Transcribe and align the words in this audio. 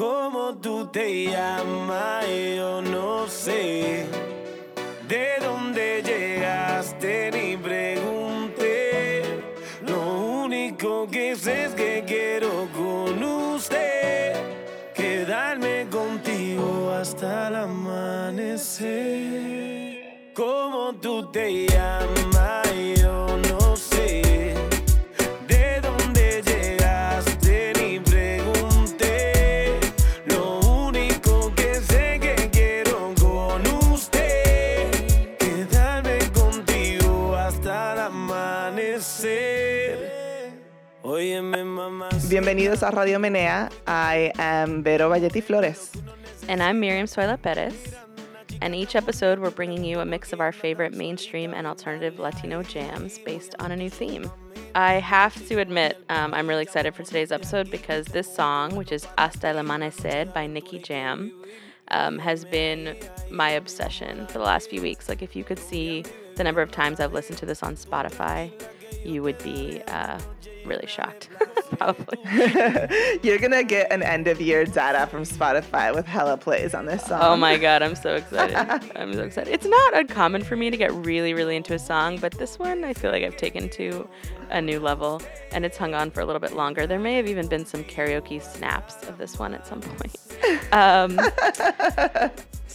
cómo 0.00 0.56
tú 0.56 0.86
te 0.86 1.24
llamas, 1.26 2.24
yo 2.56 2.80
no 2.80 3.28
sé. 3.28 4.06
De 5.06 5.26
dónde 5.42 6.02
llegaste 6.02 7.30
ni 7.30 7.54
pregunté. 7.58 9.22
Lo 9.86 10.00
único 10.44 11.06
que 11.06 11.36
sé 11.36 11.64
es 11.66 11.74
que 11.74 12.02
quiero 12.06 12.66
con 12.72 13.22
usted 13.22 14.32
quedarme 14.94 15.86
contigo 15.90 16.90
hasta 16.98 17.48
el 17.48 17.56
amanecer. 17.56 18.70
Cómo 20.34 20.94
tú 20.94 21.30
te 21.30 21.66
llamas, 21.66 22.19
Bienvenidos 42.40 42.82
a 42.82 42.90
Radio 42.90 43.18
Menea. 43.18 43.70
I 43.86 44.32
am 44.38 44.82
Vero 44.82 45.10
Bayetti 45.10 45.42
Flores. 45.42 45.92
And 46.48 46.62
I'm 46.62 46.80
Miriam 46.80 47.06
Zoila 47.06 47.36
Perez. 47.36 47.94
And 48.62 48.74
each 48.74 48.96
episode, 48.96 49.40
we're 49.40 49.50
bringing 49.50 49.84
you 49.84 50.00
a 50.00 50.06
mix 50.06 50.32
of 50.32 50.40
our 50.40 50.50
favorite 50.50 50.94
mainstream 50.94 51.52
and 51.52 51.66
alternative 51.66 52.18
Latino 52.18 52.62
jams 52.62 53.18
based 53.18 53.54
on 53.58 53.72
a 53.72 53.76
new 53.76 53.90
theme. 53.90 54.30
I 54.74 54.94
have 54.94 55.46
to 55.48 55.58
admit, 55.58 56.02
um, 56.08 56.32
I'm 56.32 56.48
really 56.48 56.62
excited 56.62 56.94
for 56.94 57.02
today's 57.02 57.30
episode 57.30 57.70
because 57.70 58.06
this 58.06 58.34
song, 58.34 58.74
which 58.74 58.90
is 58.90 59.06
Hasta 59.18 59.48
el 59.48 59.56
Amanecer 59.56 60.32
by 60.32 60.46
Nicky 60.46 60.78
Jam, 60.78 61.30
um, 61.88 62.18
has 62.18 62.46
been 62.46 62.96
my 63.30 63.50
obsession 63.50 64.26
for 64.28 64.38
the 64.38 64.44
last 64.44 64.70
few 64.70 64.80
weeks. 64.80 65.10
Like, 65.10 65.20
if 65.20 65.36
you 65.36 65.44
could 65.44 65.58
see 65.58 66.04
the 66.36 66.44
number 66.44 66.62
of 66.62 66.70
times 66.70 67.00
I've 67.00 67.12
listened 67.12 67.36
to 67.40 67.44
this 67.44 67.62
on 67.62 67.76
Spotify, 67.76 68.50
you 69.04 69.22
would 69.22 69.38
be 69.42 69.82
uh, 69.88 70.18
really 70.64 70.86
shocked, 70.86 71.28
probably. 71.78 72.18
You're 73.22 73.38
gonna 73.38 73.64
get 73.64 73.90
an 73.90 74.02
end 74.02 74.28
of 74.28 74.40
year 74.40 74.64
data 74.64 75.06
from 75.06 75.24
Spotify 75.24 75.94
with 75.94 76.06
hella 76.06 76.36
plays 76.36 76.74
on 76.74 76.86
this 76.86 77.04
song. 77.04 77.20
Oh 77.22 77.36
my 77.36 77.56
god, 77.56 77.82
I'm 77.82 77.94
so 77.94 78.14
excited. 78.14 78.56
I'm 78.96 79.12
so 79.12 79.22
excited. 79.22 79.52
It's 79.52 79.66
not 79.66 79.96
uncommon 79.96 80.44
for 80.44 80.56
me 80.56 80.70
to 80.70 80.76
get 80.76 80.92
really, 80.92 81.34
really 81.34 81.56
into 81.56 81.74
a 81.74 81.78
song, 81.78 82.18
but 82.18 82.32
this 82.32 82.58
one 82.58 82.84
I 82.84 82.92
feel 82.92 83.10
like 83.10 83.24
I've 83.24 83.36
taken 83.36 83.68
to 83.70 84.08
a 84.50 84.60
new 84.60 84.80
level 84.80 85.22
and 85.52 85.64
it's 85.64 85.76
hung 85.76 85.94
on 85.94 86.10
for 86.10 86.20
a 86.20 86.26
little 86.26 86.40
bit 86.40 86.54
longer. 86.54 86.86
There 86.86 86.98
may 86.98 87.16
have 87.16 87.28
even 87.28 87.48
been 87.48 87.64
some 87.64 87.84
karaoke 87.84 88.42
snaps 88.42 89.08
of 89.08 89.18
this 89.18 89.38
one 89.38 89.54
at 89.54 89.66
some 89.66 89.80
point. 89.80 90.16
Um, 90.72 91.18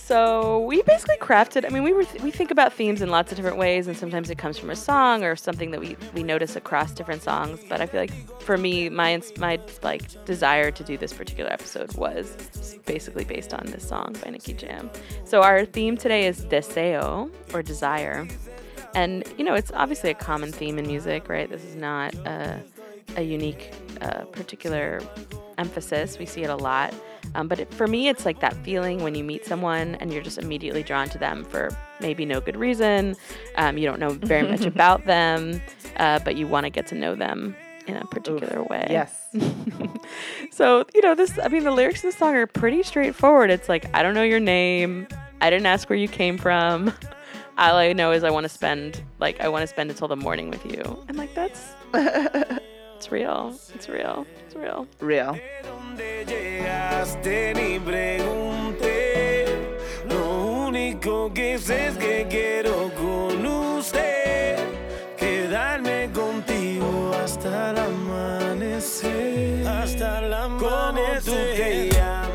so 0.05 0.59
we 0.59 0.83
basically 0.83 1.17
crafted. 1.17 1.65
I 1.65 1.69
mean, 1.69 1.81
we 1.81 1.91
were 1.91 2.03
th- 2.03 2.21
we 2.21 2.29
think 2.29 2.51
about 2.51 2.71
themes 2.71 3.01
in 3.01 3.09
lots 3.09 3.31
of 3.31 3.37
different 3.37 3.57
ways, 3.57 3.87
and 3.87 3.97
sometimes 3.97 4.29
it 4.29 4.37
comes 4.37 4.55
from 4.59 4.69
a 4.69 4.75
song 4.75 5.23
or 5.23 5.35
something 5.35 5.71
that 5.71 5.79
we 5.79 5.97
we 6.13 6.21
notice 6.21 6.55
across 6.55 6.91
different 6.91 7.23
songs. 7.23 7.59
But 7.67 7.81
I 7.81 7.87
feel 7.87 8.01
like 8.01 8.41
for 8.41 8.55
me, 8.55 8.87
my 8.89 9.19
my 9.39 9.59
like 9.81 10.23
desire 10.25 10.69
to 10.69 10.83
do 10.83 10.95
this 10.95 11.11
particular 11.11 11.51
episode 11.51 11.95
was 11.95 12.77
basically 12.85 13.25
based 13.25 13.51
on 13.51 13.65
this 13.65 13.87
song 13.87 14.15
by 14.23 14.29
Nicky 14.29 14.53
Jam. 14.53 14.91
So 15.23 15.41
our 15.41 15.65
theme 15.65 15.97
today 15.97 16.27
is 16.27 16.45
deseo 16.45 17.31
or 17.51 17.63
desire, 17.63 18.27
and 18.93 19.23
you 19.39 19.43
know 19.43 19.55
it's 19.55 19.71
obviously 19.73 20.11
a 20.11 20.15
common 20.15 20.51
theme 20.51 20.77
in 20.77 20.85
music, 20.85 21.27
right? 21.29 21.49
This 21.49 21.63
is 21.63 21.75
not 21.75 22.13
a 22.27 22.61
a 23.15 23.21
unique 23.21 23.73
uh, 24.01 24.25
particular 24.25 25.01
emphasis. 25.57 26.19
We 26.19 26.25
see 26.25 26.43
it 26.43 26.49
a 26.49 26.55
lot. 26.55 26.93
Um, 27.33 27.47
but 27.47 27.59
it, 27.59 27.73
for 27.73 27.87
me, 27.87 28.07
it's 28.07 28.25
like 28.25 28.39
that 28.41 28.55
feeling 28.63 29.03
when 29.03 29.15
you 29.15 29.23
meet 29.23 29.45
someone 29.45 29.95
and 29.95 30.13
you're 30.13 30.23
just 30.23 30.37
immediately 30.37 30.83
drawn 30.83 31.09
to 31.09 31.17
them 31.17 31.43
for 31.43 31.69
maybe 31.99 32.25
no 32.25 32.39
good 32.39 32.55
reason. 32.55 33.15
Um, 33.55 33.77
you 33.77 33.85
don't 33.85 33.99
know 33.99 34.09
very 34.09 34.47
much 34.47 34.65
about 34.65 35.05
them, 35.05 35.61
uh, 35.97 36.19
but 36.19 36.35
you 36.35 36.47
want 36.47 36.65
to 36.65 36.69
get 36.69 36.87
to 36.87 36.95
know 36.95 37.15
them 37.15 37.55
in 37.87 37.97
a 37.97 38.05
particular 38.05 38.63
way. 38.63 38.87
Yes. 38.89 39.27
So, 40.51 40.85
you 40.93 41.01
know, 41.01 41.15
this, 41.15 41.37
I 41.43 41.49
mean, 41.49 41.65
the 41.65 41.71
lyrics 41.71 42.01
of 42.05 42.13
the 42.13 42.17
song 42.17 42.33
are 42.35 42.47
pretty 42.47 42.81
straightforward. 42.83 43.51
It's 43.51 43.67
like, 43.67 43.93
I 43.93 44.03
don't 44.03 44.13
know 44.13 44.23
your 44.23 44.39
name. 44.39 45.05
I 45.41 45.49
didn't 45.49 45.65
ask 45.65 45.89
where 45.89 45.99
you 45.99 46.07
came 46.07 46.37
from. 46.37 46.93
All 47.57 47.75
I 47.75 47.91
know 47.91 48.13
is 48.13 48.23
I 48.23 48.29
want 48.29 48.45
to 48.45 48.49
spend, 48.49 49.03
like, 49.19 49.41
I 49.41 49.49
want 49.49 49.63
to 49.63 49.67
spend 49.67 49.89
until 49.89 50.07
the 50.07 50.15
morning 50.15 50.49
with 50.49 50.65
you. 50.65 51.03
And, 51.09 51.17
like, 51.17 51.33
that's, 51.35 51.73
it's 53.05 53.11
real. 53.11 53.53
It's 53.75 53.87
real. 53.87 54.25
It's 54.47 54.55
real. 54.55 54.87
Real. 54.99 55.33
De 55.33 55.61
dónde 55.63 56.25
llegaste 56.25 57.53
ni 57.53 57.79
pregunté. 57.79 59.45
Lo 60.09 60.65
único 60.67 61.31
que 61.31 61.59
sé 61.59 61.87
es 61.89 61.97
que 61.97 62.25
quiero 62.27 62.89
con 62.95 63.45
usted 63.77 64.57
quedarme 65.17 66.09
contigo 66.13 67.11
hasta 67.23 67.71
el 67.71 67.77
amanecer. 67.77 69.67
Hasta 69.67 70.25
el 70.25 70.33
amanecer. 70.33 70.63
Como 70.65 71.03
tú 71.19 71.31
te 71.55 71.89
llamas, 71.91 71.93
yo 71.93 72.25
no 72.25 72.34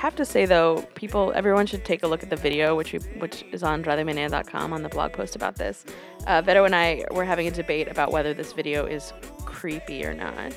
have 0.00 0.16
to 0.16 0.24
say 0.24 0.46
though, 0.46 0.80
people, 0.94 1.30
everyone 1.34 1.66
should 1.66 1.84
take 1.84 2.02
a 2.02 2.06
look 2.06 2.22
at 2.22 2.30
the 2.30 2.36
video, 2.36 2.74
which 2.74 2.94
we, 2.94 3.00
which 3.18 3.44
is 3.52 3.62
on 3.62 3.84
radiomenea.com 3.84 4.72
on 4.72 4.82
the 4.82 4.88
blog 4.88 5.12
post 5.12 5.36
about 5.36 5.56
this. 5.56 5.84
Uh, 6.26 6.40
Vero 6.40 6.64
and 6.64 6.74
I 6.74 7.04
were 7.10 7.26
having 7.26 7.46
a 7.46 7.50
debate 7.50 7.86
about 7.86 8.10
whether 8.10 8.32
this 8.32 8.54
video 8.54 8.86
is 8.86 9.12
creepy 9.44 10.02
or 10.06 10.14
not. 10.14 10.54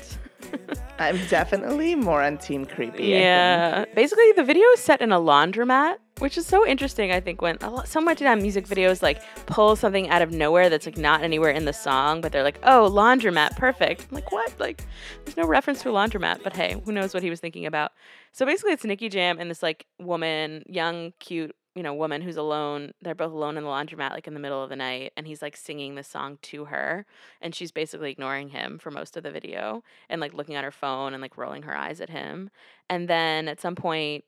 I'm 0.98 1.18
definitely 1.26 1.94
more 1.94 2.22
on 2.22 2.38
Team 2.38 2.64
Creepy. 2.64 3.04
Yeah, 3.04 3.84
basically 3.94 4.32
the 4.32 4.44
video 4.44 4.66
is 4.68 4.80
set 4.80 5.02
in 5.02 5.12
a 5.12 5.18
laundromat, 5.18 5.96
which 6.18 6.38
is 6.38 6.46
so 6.46 6.66
interesting. 6.66 7.10
I 7.10 7.20
think 7.20 7.42
when 7.42 7.58
lot, 7.60 7.88
so 7.88 8.00
much 8.00 8.20
of 8.20 8.24
that 8.24 8.40
music 8.40 8.66
videos 8.66 9.02
like 9.02 9.22
pull 9.46 9.76
something 9.76 10.08
out 10.08 10.22
of 10.22 10.30
nowhere 10.30 10.70
that's 10.70 10.86
like 10.86 10.96
not 10.96 11.22
anywhere 11.22 11.50
in 11.50 11.64
the 11.64 11.72
song, 11.72 12.20
but 12.20 12.32
they're 12.32 12.42
like, 12.42 12.58
oh, 12.62 12.90
laundromat, 12.90 13.56
perfect. 13.56 14.06
I'm 14.10 14.14
like 14.14 14.30
what? 14.30 14.58
Like, 14.60 14.84
there's 15.24 15.36
no 15.36 15.46
reference 15.46 15.82
to 15.82 15.90
a 15.90 15.92
laundromat, 15.92 16.42
but 16.42 16.54
hey, 16.54 16.80
who 16.84 16.92
knows 16.92 17.14
what 17.14 17.22
he 17.22 17.30
was 17.30 17.40
thinking 17.40 17.66
about? 17.66 17.92
So 18.32 18.46
basically, 18.46 18.72
it's 18.72 18.84
Nicky 18.84 19.08
Jam 19.08 19.38
and 19.38 19.50
this 19.50 19.62
like 19.62 19.86
woman, 19.98 20.62
young, 20.68 21.12
cute, 21.18 21.54
you 21.74 21.82
know, 21.82 21.92
woman 21.92 22.22
who's 22.22 22.36
alone. 22.36 22.92
They're 23.02 23.16
both 23.16 23.32
alone 23.32 23.56
in 23.56 23.64
the 23.64 23.70
laundromat, 23.70 24.10
like 24.10 24.28
in 24.28 24.34
the 24.34 24.40
middle 24.40 24.62
of 24.62 24.70
the 24.70 24.76
night, 24.76 25.12
and 25.16 25.26
he's 25.26 25.42
like 25.42 25.56
singing 25.56 25.96
this 25.96 26.06
song 26.06 26.38
to 26.42 26.66
her, 26.66 27.06
and 27.40 27.54
she's 27.54 27.72
basically 27.72 28.12
ignoring 28.12 28.50
him 28.50 28.78
for 28.78 28.92
most 28.92 29.16
of 29.16 29.24
the 29.24 29.32
video 29.32 29.82
and 30.08 30.20
like 30.20 30.34
looking 30.34 30.54
at 30.54 30.64
her 30.64 30.70
phone 30.70 31.12
and 31.12 31.20
like 31.20 31.36
rolling 31.36 31.62
her 31.62 31.76
eyes 31.76 32.00
at 32.00 32.10
him. 32.10 32.50
And 32.88 33.08
then 33.08 33.48
at 33.48 33.60
some 33.60 33.74
point, 33.74 34.24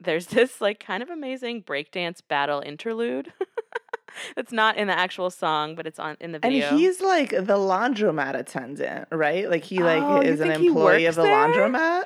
there's 0.00 0.26
this 0.38 0.60
like 0.60 0.80
kind 0.80 1.02
of 1.02 1.10
amazing 1.10 1.62
breakdance 1.62 2.20
battle 2.26 2.60
interlude. 2.60 3.32
It's 4.36 4.52
not 4.52 4.76
in 4.76 4.86
the 4.86 4.96
actual 4.96 5.28
song, 5.28 5.74
but 5.74 5.88
it's 5.88 5.98
on 5.98 6.16
in 6.20 6.30
the 6.30 6.38
video. 6.38 6.68
And 6.68 6.78
he's 6.78 7.00
like 7.00 7.30
the 7.30 7.56
laundromat 7.58 8.38
attendant, 8.38 9.08
right? 9.10 9.50
Like 9.50 9.64
he 9.64 9.82
like 9.82 10.04
Oh, 10.04 10.20
is 10.20 10.38
an 10.38 10.52
employee 10.52 11.06
of 11.06 11.16
the 11.16 11.22
there? 11.22 11.34
laundromat. 11.34 12.04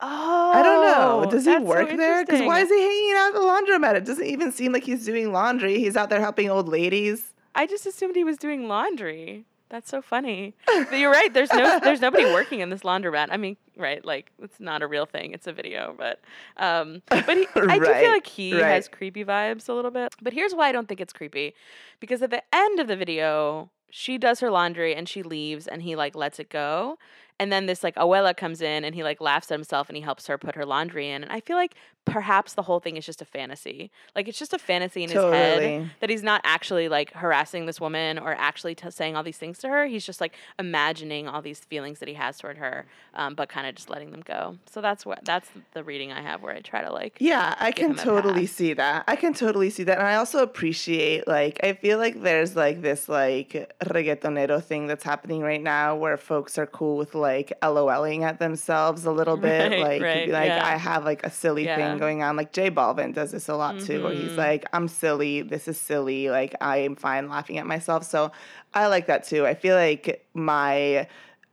oh, 0.00 0.52
I 0.54 0.62
don't 0.62 0.84
know. 0.84 1.22
Oh, 1.24 1.30
Does 1.30 1.46
he 1.46 1.52
that's 1.52 1.64
so 1.64 1.66
work 1.66 1.88
there? 1.96 2.26
Because 2.26 2.42
why 2.42 2.60
is 2.60 2.68
he 2.68 2.78
hanging 2.78 3.14
out 3.16 3.28
at 3.28 3.34
the 3.34 3.40
laundromat? 3.40 3.94
It 3.94 4.04
doesn't 4.04 4.26
even 4.26 4.52
seem 4.52 4.72
like 4.72 4.84
he's 4.84 5.06
doing 5.06 5.32
laundry. 5.32 5.78
He's 5.78 5.96
out 5.96 6.10
there 6.10 6.20
helping 6.20 6.50
old 6.50 6.68
ladies. 6.68 7.32
I 7.54 7.66
just 7.66 7.86
assumed 7.86 8.16
he 8.16 8.24
was 8.24 8.36
doing 8.36 8.68
laundry. 8.68 9.46
That's 9.68 9.90
so 9.90 10.00
funny. 10.00 10.54
But 10.66 10.98
you're 10.98 11.10
right. 11.10 11.32
There's 11.32 11.52
no 11.52 11.80
there's 11.80 12.00
nobody 12.00 12.24
working 12.24 12.60
in 12.60 12.70
this 12.70 12.82
laundromat. 12.82 13.28
I 13.30 13.36
mean, 13.36 13.56
right? 13.76 14.04
Like 14.04 14.30
it's 14.40 14.60
not 14.60 14.82
a 14.82 14.86
real 14.86 15.06
thing. 15.06 15.32
It's 15.32 15.46
a 15.46 15.52
video, 15.52 15.94
but 15.98 16.20
um, 16.56 17.02
but 17.08 17.36
he, 17.36 17.46
I 17.56 17.78
do 17.78 17.84
feel 17.84 18.10
like 18.12 18.26
he 18.26 18.54
right. 18.54 18.74
has 18.74 18.88
creepy 18.88 19.24
vibes 19.24 19.68
a 19.68 19.72
little 19.72 19.90
bit. 19.90 20.14
But 20.22 20.32
here's 20.32 20.54
why 20.54 20.68
I 20.68 20.72
don't 20.72 20.88
think 20.88 21.00
it's 21.00 21.12
creepy, 21.12 21.54
because 21.98 22.22
at 22.22 22.30
the 22.30 22.42
end 22.52 22.78
of 22.78 22.86
the 22.86 22.96
video, 22.96 23.70
she 23.90 24.18
does 24.18 24.40
her 24.40 24.50
laundry 24.50 24.94
and 24.94 25.08
she 25.08 25.22
leaves, 25.22 25.66
and 25.66 25.82
he 25.82 25.96
like 25.96 26.14
lets 26.14 26.38
it 26.38 26.48
go. 26.48 26.98
And 27.38 27.52
then 27.52 27.66
this 27.66 27.82
like 27.82 27.96
abuela 27.96 28.36
comes 28.36 28.62
in 28.62 28.84
and 28.84 28.94
he 28.94 29.02
like 29.02 29.20
laughs 29.20 29.50
at 29.50 29.54
himself 29.54 29.88
and 29.88 29.96
he 29.96 30.02
helps 30.02 30.26
her 30.26 30.38
put 30.38 30.54
her 30.54 30.64
laundry 30.64 31.10
in. 31.10 31.22
And 31.22 31.30
I 31.30 31.40
feel 31.40 31.56
like 31.56 31.74
perhaps 32.06 32.54
the 32.54 32.62
whole 32.62 32.80
thing 32.80 32.96
is 32.96 33.04
just 33.04 33.20
a 33.20 33.24
fantasy. 33.26 33.90
Like 34.14 34.28
it's 34.28 34.38
just 34.38 34.54
a 34.54 34.58
fantasy 34.58 35.02
in 35.02 35.10
his 35.10 35.22
head 35.22 35.90
that 36.00 36.08
he's 36.08 36.22
not 36.22 36.40
actually 36.44 36.88
like 36.88 37.12
harassing 37.12 37.66
this 37.66 37.80
woman 37.80 38.18
or 38.18 38.32
actually 38.32 38.74
t- 38.74 38.90
saying 38.90 39.16
all 39.16 39.22
these 39.22 39.36
things 39.36 39.58
to 39.58 39.68
her. 39.68 39.86
He's 39.86 40.06
just 40.06 40.20
like 40.20 40.34
imagining 40.58 41.28
all 41.28 41.42
these 41.42 41.60
feelings 41.60 41.98
that 41.98 42.08
he 42.08 42.14
has 42.14 42.38
toward 42.38 42.56
her, 42.58 42.86
um, 43.14 43.34
but 43.34 43.48
kind 43.48 43.66
of 43.66 43.74
just 43.74 43.90
letting 43.90 44.12
them 44.12 44.22
go. 44.24 44.56
So 44.70 44.80
that's 44.80 45.04
what 45.04 45.24
that's 45.24 45.50
the 45.74 45.82
reading 45.84 46.12
I 46.12 46.22
have 46.22 46.42
where 46.42 46.54
I 46.54 46.60
try 46.60 46.82
to 46.82 46.92
like. 46.92 47.16
Yeah, 47.18 47.54
I 47.58 47.72
can 47.72 47.94
totally 47.94 48.46
see 48.46 48.72
that. 48.74 49.04
I 49.08 49.16
can 49.16 49.34
totally 49.34 49.68
see 49.70 49.82
that. 49.84 49.98
And 49.98 50.06
I 50.06 50.14
also 50.14 50.42
appreciate, 50.42 51.26
like, 51.26 51.60
I 51.62 51.72
feel 51.74 51.98
like 51.98 52.22
there's 52.22 52.54
like 52.56 52.82
this, 52.82 53.08
like, 53.08 53.74
reggaetonero 53.84 54.62
thing 54.62 54.86
that's 54.86 55.04
happening 55.04 55.40
right 55.42 55.62
now 55.62 55.96
where 55.96 56.16
folks 56.16 56.56
are 56.56 56.66
cool 56.66 56.96
with, 56.96 57.14
like, 57.14 57.52
LOLing 57.62 58.22
at 58.22 58.38
themselves 58.38 59.04
a 59.04 59.10
little 59.12 59.36
bit. 59.36 59.56
Right, 59.66 59.80
like, 59.80 60.02
right, 60.02 60.28
like, 60.28 60.48
yeah. 60.48 60.64
I 60.64 60.76
have, 60.76 61.04
like, 61.04 61.24
a 61.24 61.30
silly 61.30 61.64
Yeah. 61.64 61.76
thing 61.76 61.95
going 61.98 62.22
on. 62.22 62.36
Like, 62.36 62.52
J 62.52 62.70
Balvin 62.70 63.14
does 63.14 63.32
this 63.32 63.48
a 63.48 63.54
lot 63.56 63.78
too, 63.80 64.02
where 64.04 64.12
he's 64.12 64.32
Mhm. 64.32 64.36
like, 64.36 64.64
I'm 64.72 64.88
silly. 64.88 65.42
This 65.42 65.68
is 65.68 65.78
silly. 65.80 66.30
Like, 66.30 66.54
I 66.60 66.78
am 66.78 66.96
fine 66.96 67.28
laughing 67.28 67.58
at 67.58 67.66
myself. 67.66 68.04
So 68.04 68.32
I 68.74 68.86
like 68.88 69.06
that 69.06 69.24
too. 69.24 69.46
I 69.46 69.54
feel 69.54 69.76
like 69.76 70.26
my 70.34 71.06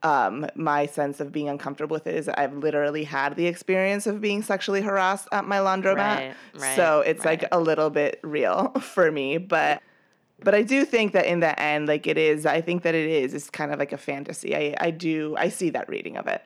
um, 0.06 0.46
my 0.56 0.86
sense 0.86 1.22
of 1.22 1.32
being 1.32 1.48
uncomfortable 1.48 1.94
with 1.94 2.08
it 2.08 2.16
is 2.16 2.26
that 2.26 2.38
I've 2.38 2.54
literally 2.58 3.06
had 3.06 3.38
the 3.38 3.48
experience 3.48 4.06
of 4.06 4.20
being 4.20 4.42
sexually 4.44 4.82
harassed 4.82 5.30
at 5.32 5.46
my 5.46 5.60
laundromat. 5.60 5.96
Right, 5.96 6.36
right, 6.56 6.76
so 6.76 7.00
it's 7.00 7.24
like 7.24 7.46
a 7.54 7.60
little 7.62 7.90
bit 7.90 8.20
real 8.22 8.68
for 8.82 9.10
me. 9.14 9.38
But 9.38 9.82
but 10.44 10.54
I 10.54 10.62
do 10.62 10.84
think 10.84 11.14
that 11.14 11.26
in 11.26 11.40
the 11.40 11.58
end, 11.58 11.88
like 11.88 12.06
it 12.06 12.18
is, 12.18 12.46
I 12.46 12.60
think 12.60 12.84
that 12.84 12.94
it 12.96 13.10
is, 13.10 13.34
it's 13.34 13.50
kind 13.50 13.72
of 13.72 13.80
like 13.80 13.94
a 13.94 13.98
fantasy. 13.98 14.54
I, 14.54 14.76
I 14.78 14.92
do, 14.92 15.36
I 15.38 15.48
see 15.48 15.70
that 15.70 15.88
reading 15.88 16.18
of 16.18 16.28
it. 16.28 16.42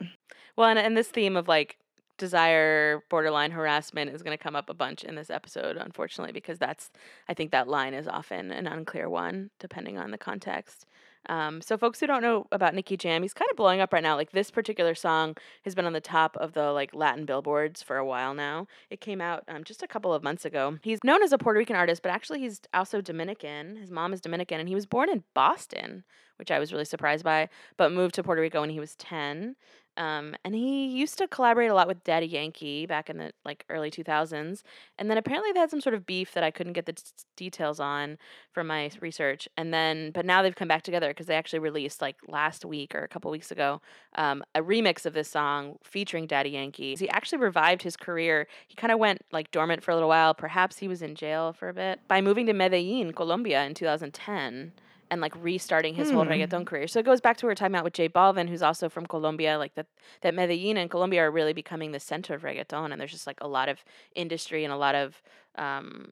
Well, 0.56 0.70
and, 0.70 0.78
and 0.78 0.96
this 0.96 1.08
theme 1.08 1.36
of 1.36 1.48
like 1.48 1.78
desire, 2.18 3.04
borderline 3.10 3.52
harassment 3.52 4.12
is 4.12 4.24
going 4.24 4.38
to 4.38 4.44
come 4.44 4.56
up 4.56 4.70
a 4.70 4.74
bunch 4.74 5.04
in 5.04 5.16
this 5.16 5.30
episode, 5.30 5.78
unfortunately, 5.78 6.34
because 6.34 6.58
that's, 6.58 6.92
I 7.28 7.34
think 7.34 7.52
that 7.52 7.68
line 7.68 7.94
is 7.94 8.08
often 8.08 8.52
an 8.52 8.68
unclear 8.68 9.10
one, 9.10 9.50
depending 9.60 9.98
on 9.98 10.12
the 10.12 10.18
context. 10.18 10.86
Um, 11.30 11.62
so, 11.62 11.78
folks 11.78 12.00
who 12.00 12.08
don't 12.08 12.22
know 12.22 12.48
about 12.52 12.74
Nicky 12.74 12.96
Jam, 12.96 13.22
he's 13.22 13.34
kind 13.34 13.50
of 13.52 13.58
blowing 13.58 13.82
up 13.82 13.92
right 13.92 14.04
now. 14.04 14.16
Like 14.16 14.32
this 14.32 14.50
particular 14.50 14.96
song 14.96 15.36
has 15.64 15.76
been 15.76 15.86
on 15.86 15.94
the 15.94 16.00
top 16.00 16.38
of 16.38 16.54
the 16.54 16.72
like 16.72 16.94
Latin 16.94 17.26
billboards 17.26 17.84
for 17.84 17.98
a 17.98 18.06
while 18.06 18.34
now. 18.34 18.68
It 18.90 19.02
came 19.02 19.20
out 19.20 19.44
um, 19.48 19.64
just 19.64 19.84
a 19.84 19.88
couple 19.88 20.14
of 20.14 20.24
months 20.24 20.46
ago. 20.46 20.78
He's 20.84 21.00
known 21.04 21.22
as 21.24 21.34
a 21.34 21.38
Puerto 21.38 21.58
Rican 21.58 21.76
artist, 21.76 22.02
but 22.02 22.12
actually 22.12 22.40
he's 22.40 22.62
also 22.74 23.02
Dominican. 23.02 23.76
His 23.76 23.92
mom 23.92 24.14
is 24.14 24.22
Dominican, 24.22 24.60
and 24.60 24.70
he 24.70 24.76
was 24.76 24.86
born 24.86 25.10
in 25.10 25.24
Boston, 25.34 26.04
which 26.38 26.52
I 26.52 26.60
was 26.60 26.72
really 26.72 26.86
surprised 26.86 27.24
by. 27.24 27.50
But 27.78 27.92
moved 27.92 28.16
to 28.16 28.24
Puerto 28.24 28.42
Rico 28.42 28.62
when 28.62 28.70
he 28.70 28.80
was 28.80 28.96
ten. 28.96 29.56
Um, 29.98 30.36
and 30.46 30.54
he 30.54 30.86
used 30.86 31.18
to 31.18 31.28
collaborate 31.28 31.72
a 31.72 31.74
lot 31.74 31.88
with 31.88 32.04
Daddy 32.04 32.28
Yankee 32.28 32.86
back 32.86 33.10
in 33.10 33.18
the 33.18 33.32
like 33.44 33.66
early 33.68 33.90
2000s. 33.90 34.62
And 35.00 35.10
then 35.10 35.18
apparently 35.18 35.52
they 35.52 35.60
had 35.60 35.72
some 35.72 35.82
sort 35.82 35.96
of 35.96 36.06
beef 36.06 36.34
that 36.34 36.44
I 36.44 36.52
couldn't 36.52 36.74
get 36.74 36.86
the 36.86 36.94
d- 36.94 37.02
details 37.36 37.80
on 37.80 38.20
from 38.52 38.68
my 38.68 38.92
research. 39.02 39.50
And 39.58 39.74
then, 39.74 40.12
but 40.12 40.24
now 40.24 40.44
they've 40.44 40.56
come 40.56 40.68
back 40.68 40.84
together 40.84 41.10
because 41.10 41.26
they 41.26 41.36
actually 41.36 41.60
released 41.60 42.00
like 42.00 42.18
last 42.28 42.64
week 42.64 42.94
or 42.94 43.04
a 43.04 43.08
couple 43.08 43.32
weeks 43.32 43.50
ago 43.50 43.82
um, 44.16 44.44
a 44.54 44.62
remix 44.62 45.08
of 45.08 45.14
this 45.14 45.30
song 45.30 45.78
featuring 45.84 46.28
Daddy 46.28 46.52
Yankee. 46.52 46.96
He 46.96 47.10
actually 47.10 47.40
revived 47.40 47.82
his 47.82 47.98
career. 47.98 48.48
He 48.68 48.76
kind 48.76 48.94
of 48.94 49.00
went 49.00 49.24
like 49.32 49.50
dormant 49.50 49.84
for 49.84 49.90
a 49.90 49.96
little 49.96 50.10
while. 50.10 50.36
Perhaps 50.36 50.78
he 50.78 50.88
was 50.88 51.02
in 51.02 51.16
jail 51.16 51.54
for 51.54 51.70
a 51.70 51.74
bit 51.74 52.02
by 52.08 52.22
moving 52.22 52.46
to 52.46 52.54
Medellin, 52.54 53.14
Colombia 53.14 53.64
in 53.66 53.74
2010 53.74 54.74
and 55.10 55.22
like 55.22 55.34
restarting 55.42 55.96
his 55.96 56.12
whole 56.12 56.24
Hmm. 56.26 56.32
reggaeton 56.32 56.66
career. 56.66 56.88
So 56.88 57.00
it 57.00 57.06
goes 57.06 57.22
back 57.22 57.38
to 57.38 57.46
we're 57.46 57.56
talking 57.56 57.74
about 57.74 57.84
with 57.86 57.94
J 57.94 58.10
Balvin, 58.10 58.50
who's 58.50 58.62
also 58.62 58.90
from 58.90 59.06
Colombia, 59.06 59.58
like 59.58 59.76
that 59.76 59.88
that 60.22 60.34
Medellin 60.34 60.78
and 60.78 60.90
Colombia 60.90 61.22
are 61.22 61.32
really 61.32 61.54
becoming 61.54 61.92
the 61.94 62.00
center 62.00 62.34
of 62.34 62.42
reggaeton 62.44 62.92
and 62.92 63.00
there's 63.00 63.12
just 63.12 63.28
like 63.28 63.40
a 63.42 63.48
lot 63.48 63.70
of 63.70 63.84
industry 64.16 64.64
and 64.64 64.74
a 64.74 64.78
lot 64.78 64.96
of 64.96 65.22
um 65.56 66.12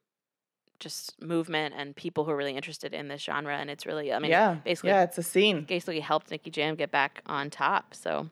just 0.80 1.22
movement 1.22 1.74
and 1.78 1.96
people 1.96 2.26
who 2.26 2.32
are 2.32 2.36
really 2.36 2.56
interested 2.56 2.94
in 2.94 3.08
this 3.08 3.22
genre 3.22 3.56
and 3.56 3.70
it's 3.70 3.86
really 3.86 4.12
I 4.14 4.20
mean 4.20 4.32
yeah. 4.32 4.56
basically 4.66 4.90
yeah, 4.90 5.04
it's 5.04 5.18
a 5.18 5.24
scene. 5.24 5.64
basically 5.64 6.02
helped 6.02 6.32
Nicky 6.32 6.52
Jam 6.52 6.76
get 6.76 6.92
back 6.92 7.22
on 7.26 7.50
top. 7.50 7.94
So 7.96 8.30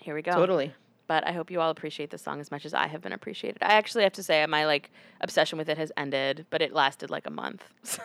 here 0.00 0.14
we 0.14 0.22
go. 0.22 0.32
Totally. 0.32 0.72
But 1.06 1.26
I 1.26 1.32
hope 1.32 1.50
you 1.50 1.60
all 1.60 1.70
appreciate 1.70 2.10
the 2.10 2.18
song 2.18 2.40
as 2.40 2.50
much 2.52 2.64
as 2.64 2.72
I 2.72 2.86
have 2.86 3.02
been 3.02 3.12
appreciated. 3.12 3.58
I 3.62 3.72
actually 3.74 4.04
have 4.04 4.12
to 4.14 4.22
say 4.22 4.44
my 4.46 4.64
like 4.66 4.90
obsession 5.20 5.58
with 5.58 5.68
it 5.68 5.76
has 5.76 5.90
ended, 5.96 6.46
but 6.50 6.62
it 6.62 6.72
lasted 6.72 7.10
like 7.10 7.26
a 7.26 7.30
month. 7.30 7.64
So 7.82 8.02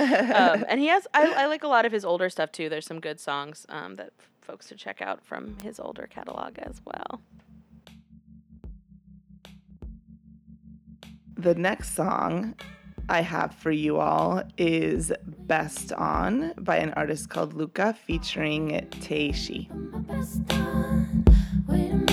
um, 0.00 0.64
and 0.68 0.80
he 0.80 0.86
has 0.86 1.06
I, 1.14 1.44
I 1.44 1.46
like 1.46 1.62
a 1.62 1.68
lot 1.68 1.84
of 1.84 1.92
his 1.92 2.04
older 2.04 2.30
stuff 2.30 2.52
too. 2.52 2.68
There's 2.68 2.86
some 2.86 3.00
good 3.00 3.20
songs 3.20 3.66
um, 3.68 3.96
that 3.96 4.12
folks 4.40 4.68
should 4.68 4.78
check 4.78 5.00
out 5.02 5.24
from 5.24 5.56
his 5.62 5.78
older 5.78 6.08
catalog 6.08 6.58
as 6.58 6.80
well. 6.84 7.20
The 11.36 11.54
next 11.54 11.94
song 11.94 12.54
I 13.08 13.22
have 13.22 13.54
for 13.54 13.70
you 13.70 13.98
all 13.98 14.42
is 14.58 15.12
Best 15.24 15.92
On 15.92 16.52
by 16.58 16.76
an 16.76 16.92
artist 16.94 17.28
called 17.28 17.54
Luca 17.54 17.94
featuring 17.94 18.86
Teishi. 19.00 19.70
my 19.90 19.98
best 20.00 20.40
on. 20.52 21.24
Wait 21.66 21.90
a 21.90 21.96
minute. 21.96 22.10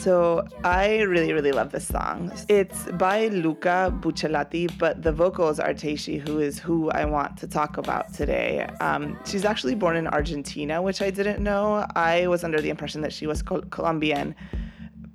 So 0.00 0.48
I 0.64 1.02
really, 1.02 1.34
really 1.34 1.52
love 1.52 1.72
this 1.72 1.86
song. 1.86 2.32
It's 2.48 2.84
by 2.92 3.28
Luca 3.28 3.94
Bucciolati, 4.00 4.78
but 4.78 5.02
the 5.02 5.12
vocals 5.12 5.60
are 5.60 5.74
Teishi, 5.74 6.26
who 6.26 6.38
is 6.38 6.58
who 6.58 6.90
I 6.90 7.04
want 7.04 7.36
to 7.36 7.46
talk 7.46 7.76
about 7.76 8.14
today. 8.14 8.66
Um, 8.80 9.18
she's 9.26 9.44
actually 9.44 9.74
born 9.74 9.96
in 9.96 10.06
Argentina, 10.06 10.80
which 10.80 11.02
I 11.02 11.10
didn't 11.10 11.42
know. 11.42 11.86
I 11.94 12.28
was 12.28 12.44
under 12.44 12.62
the 12.62 12.70
impression 12.70 13.02
that 13.02 13.12
she 13.12 13.26
was 13.26 13.42
Col- 13.42 13.60
Colombian, 13.68 14.34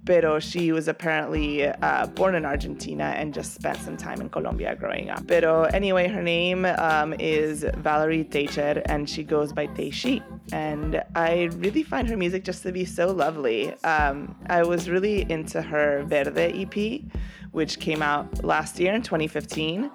pero 0.05 0.39
she 0.39 0.71
was 0.71 0.87
apparently 0.87 1.67
uh, 1.67 2.05
born 2.07 2.35
in 2.35 2.45
Argentina 2.45 3.13
and 3.17 3.33
just 3.33 3.53
spent 3.53 3.77
some 3.77 3.97
time 3.97 4.21
in 4.21 4.29
Colombia 4.29 4.75
growing 4.75 5.09
up. 5.09 5.25
Pero 5.27 5.63
anyway, 5.63 6.07
her 6.07 6.21
name 6.21 6.65
um, 6.65 7.13
is 7.19 7.65
Valerie 7.77 8.23
Teicher, 8.23 8.81
and 8.85 9.09
she 9.09 9.23
goes 9.23 9.51
by 9.51 9.67
Teishi. 9.67 10.23
And 10.53 11.03
I 11.15 11.49
really 11.57 11.83
find 11.83 12.07
her 12.07 12.17
music 12.17 12.43
just 12.43 12.61
to 12.63 12.71
be 12.71 12.85
so 12.85 13.11
lovely. 13.11 13.73
Um, 13.83 14.35
I 14.47 14.63
was 14.63 14.89
really 14.89 15.29
into 15.29 15.61
her 15.61 16.03
Verde 16.03 16.63
EP, 16.63 17.01
which 17.51 17.79
came 17.79 18.01
out 18.01 18.43
last 18.43 18.79
year 18.79 18.93
in 18.93 19.01
2015. 19.01 19.89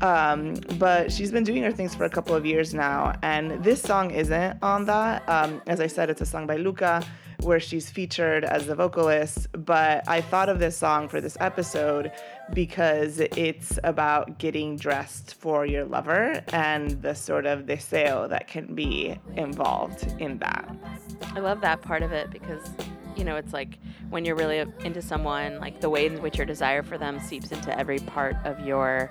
Um, 0.00 0.54
but 0.78 1.12
she's 1.12 1.30
been 1.30 1.44
doing 1.44 1.62
her 1.62 1.72
things 1.72 1.94
for 1.94 2.04
a 2.04 2.10
couple 2.10 2.34
of 2.34 2.46
years 2.46 2.72
now, 2.74 3.14
and 3.22 3.62
this 3.62 3.82
song 3.82 4.10
isn't 4.10 4.58
on 4.62 4.86
that. 4.86 5.28
Um, 5.28 5.60
as 5.66 5.78
I 5.78 5.86
said, 5.86 6.08
it's 6.10 6.22
a 6.22 6.26
song 6.26 6.46
by 6.46 6.56
Luca 6.56 7.04
where 7.44 7.60
she's 7.60 7.90
featured 7.90 8.44
as 8.44 8.66
the 8.66 8.74
vocalist. 8.74 9.46
But 9.52 10.08
I 10.08 10.20
thought 10.20 10.48
of 10.48 10.58
this 10.58 10.76
song 10.76 11.08
for 11.08 11.20
this 11.20 11.36
episode 11.40 12.10
because 12.52 13.20
it's 13.20 13.78
about 13.84 14.38
getting 14.38 14.76
dressed 14.76 15.34
for 15.34 15.64
your 15.66 15.84
lover 15.84 16.42
and 16.48 16.90
the 17.02 17.14
sort 17.14 17.46
of 17.46 17.60
deseo 17.60 18.28
that 18.28 18.48
can 18.48 18.74
be 18.74 19.18
involved 19.36 20.14
in 20.20 20.38
that. 20.38 20.74
I 21.34 21.40
love 21.40 21.60
that 21.60 21.82
part 21.82 22.02
of 22.02 22.12
it 22.12 22.30
because 22.30 22.62
you 23.16 23.24
know 23.24 23.36
it's 23.36 23.52
like 23.52 23.78
when 24.10 24.24
you're 24.24 24.36
really 24.36 24.64
into 24.84 25.02
someone, 25.02 25.58
like 25.60 25.80
the 25.80 25.90
way 25.90 26.06
in 26.06 26.20
which 26.20 26.36
your 26.36 26.46
desire 26.46 26.82
for 26.82 26.98
them 26.98 27.20
seeps 27.20 27.52
into 27.52 27.76
every 27.78 27.98
part 28.00 28.36
of 28.44 28.60
your 28.60 29.10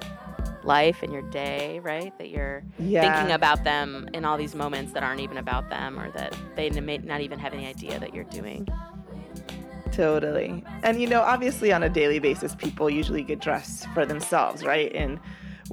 life 0.63 1.03
and 1.03 1.11
your 1.11 1.21
day, 1.23 1.79
right? 1.79 2.17
That 2.17 2.29
you're 2.29 2.63
Yeah. 2.79 3.13
thinking 3.13 3.33
about 3.33 3.63
them 3.63 4.07
in 4.13 4.25
all 4.25 4.37
these 4.37 4.55
moments 4.55 4.93
that 4.93 5.03
aren't 5.03 5.19
even 5.21 5.37
about 5.37 5.69
them 5.69 5.99
or 5.99 6.09
that 6.11 6.35
they 6.55 6.69
may 6.69 6.97
not 6.99 7.21
even 7.21 7.39
have 7.39 7.53
any 7.53 7.67
idea 7.67 7.99
that 7.99 8.13
you're 8.13 8.23
doing. 8.25 8.67
Totally. 9.91 10.63
And 10.81 10.99
you 10.99 11.07
know, 11.07 11.21
obviously 11.21 11.71
on 11.71 11.83
a 11.83 11.89
daily 11.89 12.19
basis, 12.19 12.55
people 12.55 12.89
usually 12.89 13.23
get 13.23 13.39
dressed 13.39 13.87
for 13.93 14.05
themselves, 14.05 14.63
right? 14.63 14.91
In 14.91 15.19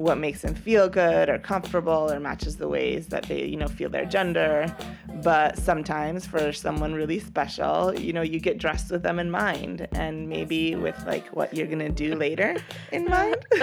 what 0.00 0.16
makes 0.16 0.40
them 0.40 0.54
feel 0.54 0.88
good 0.88 1.28
or 1.28 1.38
comfortable 1.38 2.10
or 2.10 2.18
matches 2.18 2.56
the 2.56 2.66
ways 2.66 3.08
that 3.08 3.24
they, 3.24 3.44
you 3.44 3.56
know, 3.56 3.68
feel 3.68 3.90
their 3.90 4.06
gender. 4.06 4.74
But 5.22 5.58
sometimes 5.58 6.26
for 6.26 6.54
someone 6.54 6.94
really 6.94 7.20
special, 7.20 7.94
you 7.94 8.14
know, 8.14 8.22
you 8.22 8.40
get 8.40 8.56
dressed 8.56 8.90
with 8.90 9.02
them 9.02 9.18
in 9.18 9.30
mind 9.30 9.86
and 9.92 10.26
maybe 10.26 10.74
with 10.74 10.98
like 11.06 11.26
what 11.36 11.52
you're 11.52 11.66
going 11.66 11.80
to 11.80 11.90
do 11.90 12.14
later 12.14 12.56
in 12.92 13.04
mind. 13.04 13.36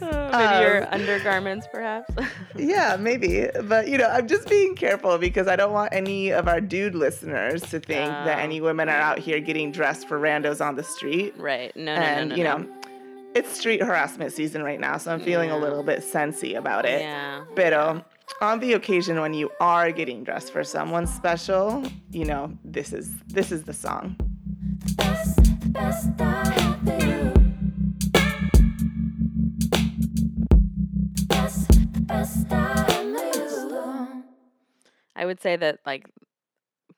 Maybe 0.00 0.62
your 0.62 0.82
um, 0.82 0.88
undergarments, 0.92 1.66
perhaps. 1.72 2.14
yeah, 2.56 2.96
maybe. 2.98 3.46
But 3.64 3.88
you 3.88 3.96
know, 3.98 4.08
I'm 4.08 4.28
just 4.28 4.48
being 4.48 4.74
careful 4.76 5.16
because 5.18 5.48
I 5.48 5.56
don't 5.56 5.72
want 5.72 5.92
any 5.92 6.30
of 6.30 6.46
our 6.46 6.60
dude 6.60 6.94
listeners 6.94 7.62
to 7.62 7.80
think 7.80 8.10
that 8.10 8.38
Oh. 8.38 8.40
any 8.40 8.60
women 8.60 8.88
are 8.88 9.00
out 9.00 9.18
here 9.18 9.40
getting 9.40 9.72
dressed 9.72 10.06
for 10.06 10.18
randos 10.20 10.64
on 10.64 10.76
the 10.76 10.82
street. 10.82 11.34
right. 11.38 11.74
No, 11.76 11.94
no, 11.94 12.00
and 12.02 12.28
no, 12.30 12.36
no. 12.36 12.38
you 12.38 12.44
no. 12.44 12.77
Know, 13.34 13.40
it's 13.40 13.50
street 13.56 13.82
harassment 13.82 14.32
season 14.32 14.62
right 14.62 14.80
now, 14.80 14.96
so 14.98 15.12
I'm 15.12 15.20
feeling 15.20 15.50
a 15.50 15.58
little 15.58 15.82
bit 15.82 16.00
sensy 16.00 16.56
about 16.56 16.84
it. 16.84 17.00
Yeah. 17.00 17.44
Pero 17.54 17.90
um, 17.90 18.04
on 18.40 18.60
the 18.60 18.72
occasion 18.74 19.20
when 19.20 19.34
you 19.34 19.50
are 19.60 19.90
getting 19.92 20.24
dressed 20.24 20.52
for 20.52 20.64
someone 20.64 21.06
special, 21.06 21.82
you 22.10 22.24
know, 22.24 22.56
this 22.64 22.92
is 22.92 23.10
this 23.28 23.52
is 23.52 23.64
the 23.64 23.72
song. 23.72 24.16
best, 24.96 25.36
the 25.36 25.68
best 25.68 26.08
I 26.20 26.50
have 26.50 26.80
for 26.84 27.06
you. 27.06 27.32
Best, 31.28 31.68
the 31.68 32.00
best 32.00 32.52
I 32.52 32.56
have 32.56 32.86
for 32.86 33.36
you. 33.36 34.24
I 35.16 35.26
would 35.26 35.40
say 35.40 35.56
that 35.56 35.80
like 35.84 36.06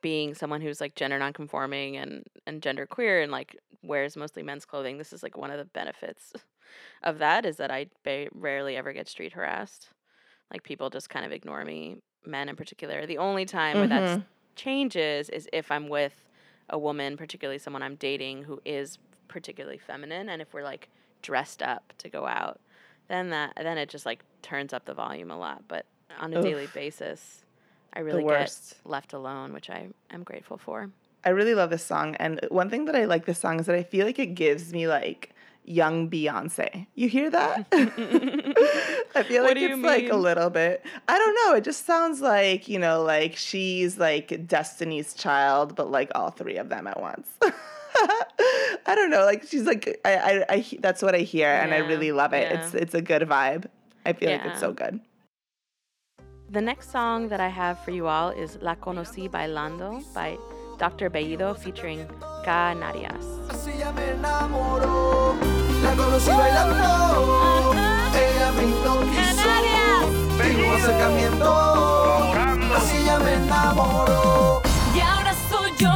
being 0.00 0.34
someone 0.34 0.60
who's 0.60 0.80
like 0.80 0.94
gender 0.94 1.18
nonconforming 1.18 1.96
and 1.96 2.24
and 2.46 2.62
gender 2.62 2.86
queer 2.86 3.22
and 3.22 3.32
like 3.32 3.56
wears 3.82 4.16
mostly 4.16 4.42
men's 4.42 4.64
clothing, 4.64 4.98
this 4.98 5.12
is 5.12 5.22
like 5.22 5.36
one 5.36 5.50
of 5.50 5.58
the 5.58 5.64
benefits 5.64 6.32
of 7.02 7.18
that 7.18 7.44
is 7.44 7.56
that 7.56 7.70
I 7.70 7.86
ba- 8.04 8.28
rarely 8.32 8.76
ever 8.76 8.92
get 8.92 9.08
street 9.08 9.32
harassed. 9.32 9.88
Like 10.52 10.62
people 10.62 10.90
just 10.90 11.08
kind 11.08 11.24
of 11.24 11.32
ignore 11.32 11.64
me, 11.64 11.98
men 12.24 12.48
in 12.48 12.56
particular. 12.56 13.06
The 13.06 13.18
only 13.18 13.44
time 13.44 13.78
where 13.78 13.86
that 13.86 14.02
mm-hmm. 14.02 14.20
changes 14.56 15.28
is 15.28 15.48
if 15.52 15.70
I'm 15.70 15.88
with 15.88 16.28
a 16.68 16.78
woman, 16.78 17.16
particularly 17.16 17.58
someone 17.58 17.82
I'm 17.82 17.96
dating 17.96 18.44
who 18.44 18.60
is 18.64 18.98
particularly 19.28 19.78
feminine 19.78 20.28
and 20.28 20.42
if 20.42 20.52
we're 20.52 20.64
like 20.64 20.88
dressed 21.22 21.62
up 21.62 21.92
to 21.98 22.08
go 22.08 22.26
out, 22.26 22.60
then 23.08 23.30
that 23.30 23.52
then 23.56 23.78
it 23.78 23.88
just 23.88 24.06
like 24.06 24.24
turns 24.42 24.72
up 24.72 24.84
the 24.84 24.94
volume 24.94 25.30
a 25.30 25.38
lot. 25.38 25.64
But 25.68 25.86
on 26.18 26.32
a 26.32 26.38
Oof. 26.38 26.44
daily 26.44 26.68
basis, 26.74 27.44
I 27.92 28.00
really 28.00 28.22
get 28.22 28.72
left 28.84 29.12
alone, 29.12 29.52
which 29.52 29.70
I 29.70 29.88
am 30.10 30.22
grateful 30.22 30.58
for. 30.58 30.90
I 31.24 31.30
really 31.30 31.54
love 31.54 31.70
this 31.70 31.84
song. 31.84 32.14
And 32.16 32.40
one 32.50 32.70
thing 32.70 32.86
that 32.86 32.96
I 32.96 33.04
like 33.04 33.26
this 33.26 33.38
song 33.38 33.60
is 33.60 33.66
that 33.66 33.76
I 33.76 33.82
feel 33.82 34.06
like 34.06 34.18
it 34.18 34.34
gives 34.34 34.72
me 34.72 34.88
like 34.88 35.34
young 35.64 36.08
Beyonce. 36.08 36.86
You 36.94 37.08
hear 37.08 37.30
that? 37.30 37.66
I 39.14 39.22
feel 39.22 39.42
like 39.44 39.56
it's 39.56 39.82
like 39.82 40.08
a 40.08 40.16
little 40.16 40.50
bit. 40.50 40.84
I 41.08 41.18
don't 41.18 41.34
know. 41.34 41.56
It 41.56 41.64
just 41.64 41.84
sounds 41.86 42.20
like, 42.20 42.68
you 42.68 42.78
know, 42.78 43.02
like 43.02 43.36
she's 43.36 43.98
like 43.98 44.46
Destiny's 44.46 45.14
child, 45.14 45.76
but 45.76 45.90
like 45.90 46.10
all 46.14 46.30
three 46.30 46.56
of 46.56 46.68
them 46.68 46.86
at 46.86 47.00
once. 47.00 47.28
I 47.42 48.94
don't 48.94 49.10
know. 49.10 49.24
Like 49.24 49.44
she's 49.44 49.64
like 49.64 50.00
I 50.04 50.14
I, 50.14 50.44
I 50.48 50.66
that's 50.80 51.02
what 51.02 51.14
I 51.14 51.18
hear 51.18 51.48
and 51.48 51.74
I 51.74 51.78
really 51.78 52.12
love 52.12 52.32
it. 52.32 52.50
yeah. 52.50 52.64
It's 52.64 52.74
it's 52.74 52.94
a 52.94 53.02
good 53.02 53.22
vibe. 53.22 53.66
I 54.06 54.12
feel 54.14 54.30
like 54.30 54.46
it's 54.46 54.60
so 54.60 54.72
good. 54.72 55.00
The 56.52 56.60
next 56.60 56.90
song 56.90 57.28
that 57.28 57.38
I 57.38 57.46
have 57.46 57.78
for 57.84 57.92
you 57.92 58.08
all 58.08 58.30
is 58.30 58.58
La 58.60 58.74
Conocí 58.74 59.30
Bailando 59.30 60.02
by 60.12 60.36
Dr. 60.80 61.08
Bellido 61.08 61.56
featuring 61.56 62.04
Canarias. 62.44 63.24
Así 63.48 63.70
ella 63.70 63.92
me 63.92 64.10
enamoró, 64.10 65.36
la 65.80 65.94
conocí 65.94 66.28
bailando, 66.28 67.72
ella 68.18 68.50
me 68.50 68.64
hipnotizó, 68.64 70.10
vino 70.42 70.72
acercamiento, 70.74 71.54
así 72.74 72.96
ella 72.96 73.18
me 73.20 73.34
enamoró. 73.34 74.60
Y 74.92 74.98
ahora 74.98 75.32
soy 75.48 75.70
yo 75.78 75.92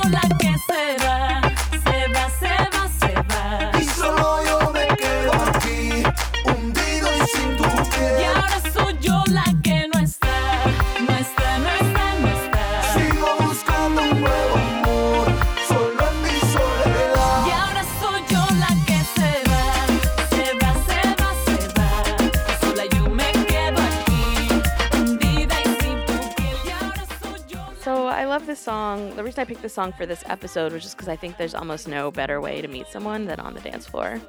song. 28.64 29.14
The 29.14 29.22
reason 29.22 29.40
I 29.40 29.44
picked 29.44 29.62
this 29.62 29.74
song 29.74 29.92
for 29.92 30.06
this 30.06 30.24
episode 30.26 30.72
was 30.72 30.82
just 30.82 30.96
because 30.96 31.08
I 31.08 31.16
think 31.16 31.36
there's 31.36 31.54
almost 31.54 31.86
no 31.86 32.10
better 32.10 32.40
way 32.40 32.60
to 32.60 32.68
meet 32.68 32.88
someone 32.88 33.26
than 33.26 33.38
on 33.38 33.54
the 33.54 33.60
dance 33.60 33.86
floor. 33.86 34.20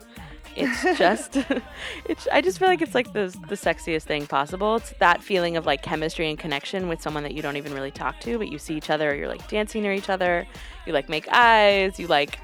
It's 0.56 0.84
just, 0.98 1.38
it's. 2.06 2.28
I 2.32 2.42
just 2.42 2.60
feel 2.60 2.68
like 2.68 2.82
it's 2.82 2.96
like 2.96 3.14
the 3.14 3.36
the 3.48 3.56
sexiest 3.56 4.04
thing 4.04 4.28
possible. 4.28 4.76
It's 4.76 4.94
that 5.00 5.24
feeling 5.24 5.58
of 5.58 5.66
like 5.66 5.82
chemistry 5.82 6.30
and 6.30 6.38
connection 6.38 6.88
with 6.88 7.02
someone 7.02 7.24
that 7.24 7.34
you 7.34 7.42
don't 7.42 7.58
even 7.58 7.74
really 7.74 7.92
talk 7.92 8.20
to, 8.22 8.38
but 8.38 8.50
you 8.52 8.60
see 8.60 8.76
each 8.76 8.90
other. 8.90 9.16
You're 9.16 9.28
like 9.28 9.48
dancing 9.48 9.82
near 9.82 9.94
each 9.94 10.10
other. 10.10 10.46
You 10.86 10.94
like 10.94 11.10
make 11.10 11.28
eyes. 11.32 12.00
You 12.00 12.08
like, 12.08 12.40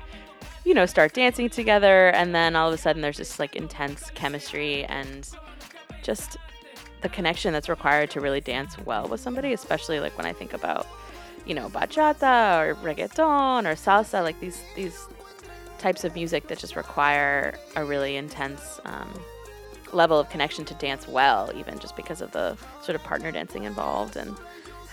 you 0.65 0.73
know, 0.73 0.85
start 0.85 1.13
dancing 1.13 1.49
together, 1.49 2.09
and 2.09 2.33
then 2.33 2.55
all 2.55 2.67
of 2.67 2.73
a 2.73 2.77
sudden 2.77 3.01
there's 3.01 3.17
this 3.17 3.39
like 3.39 3.55
intense 3.55 4.11
chemistry 4.15 4.85
and 4.85 5.29
just 6.03 6.37
the 7.01 7.09
connection 7.09 7.51
that's 7.51 7.69
required 7.69 8.11
to 8.11 8.21
really 8.21 8.41
dance 8.41 8.77
well 8.85 9.07
with 9.07 9.19
somebody, 9.19 9.53
especially 9.53 9.99
like 9.99 10.15
when 10.17 10.25
I 10.25 10.33
think 10.33 10.53
about, 10.53 10.87
you 11.45 11.53
know, 11.53 11.69
bachata 11.69 12.65
or 12.65 12.75
reggaeton 12.75 13.65
or 13.65 13.75
salsa, 13.75 14.21
like 14.23 14.39
these 14.39 14.61
these 14.75 15.07
types 15.79 16.03
of 16.03 16.13
music 16.13 16.47
that 16.47 16.59
just 16.59 16.75
require 16.75 17.55
a 17.75 17.83
really 17.83 18.15
intense 18.15 18.79
um, 18.85 19.09
level 19.93 20.19
of 20.19 20.29
connection 20.29 20.63
to 20.65 20.73
dance 20.75 21.07
well, 21.07 21.51
even 21.55 21.79
just 21.79 21.95
because 21.95 22.21
of 22.21 22.31
the 22.31 22.55
sort 22.81 22.95
of 22.95 23.03
partner 23.03 23.31
dancing 23.31 23.63
involved. 23.63 24.15
And 24.15 24.29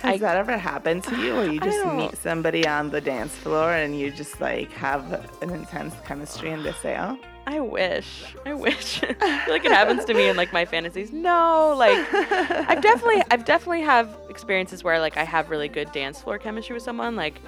Has 0.01 0.15
I- 0.15 0.19
that 0.19 0.37
ever 0.39 0.57
happened 0.57 1.05
to 1.05 1.17
you 1.21 1.35
where 1.35 1.53
you 1.53 1.61
just 1.71 1.85
meet 1.87 2.17
somebody 2.17 2.67
on 2.67 2.89
the 2.91 3.01
dance 3.01 3.33
floor 3.35 3.71
and 3.73 3.99
you 3.99 4.11
just 4.11 4.41
like 4.41 4.73
have 4.73 5.13
an 5.43 5.51
intense 5.51 5.95
chemistry 6.07 6.51
and 6.51 6.65
they 6.65 6.73
say, 6.73 6.97
oh, 6.99 7.19
I 7.51 7.61
wish, 7.61 8.35
I 8.45 8.53
wish, 8.53 9.03
I 9.23 9.45
feel 9.45 9.55
like 9.55 9.65
it 9.65 9.73
happens 9.73 10.05
to 10.05 10.13
me 10.13 10.29
in 10.29 10.37
like 10.37 10.53
my 10.53 10.67
fantasies. 10.67 11.11
No, 11.13 11.75
like 11.79 11.99
I've 12.13 12.83
definitely, 12.83 13.23
I've 13.31 13.47
definitely 13.47 13.81
have 13.81 14.15
experiences 14.29 14.85
where 14.85 15.01
like 15.01 15.17
I 15.17 15.25
have 15.25 15.49
really 15.49 15.69
good 15.69 15.91
dance 15.91 16.21
floor 16.21 16.37
chemistry 16.39 16.75
with 16.75 16.83
someone, 16.83 17.17
like 17.17 17.41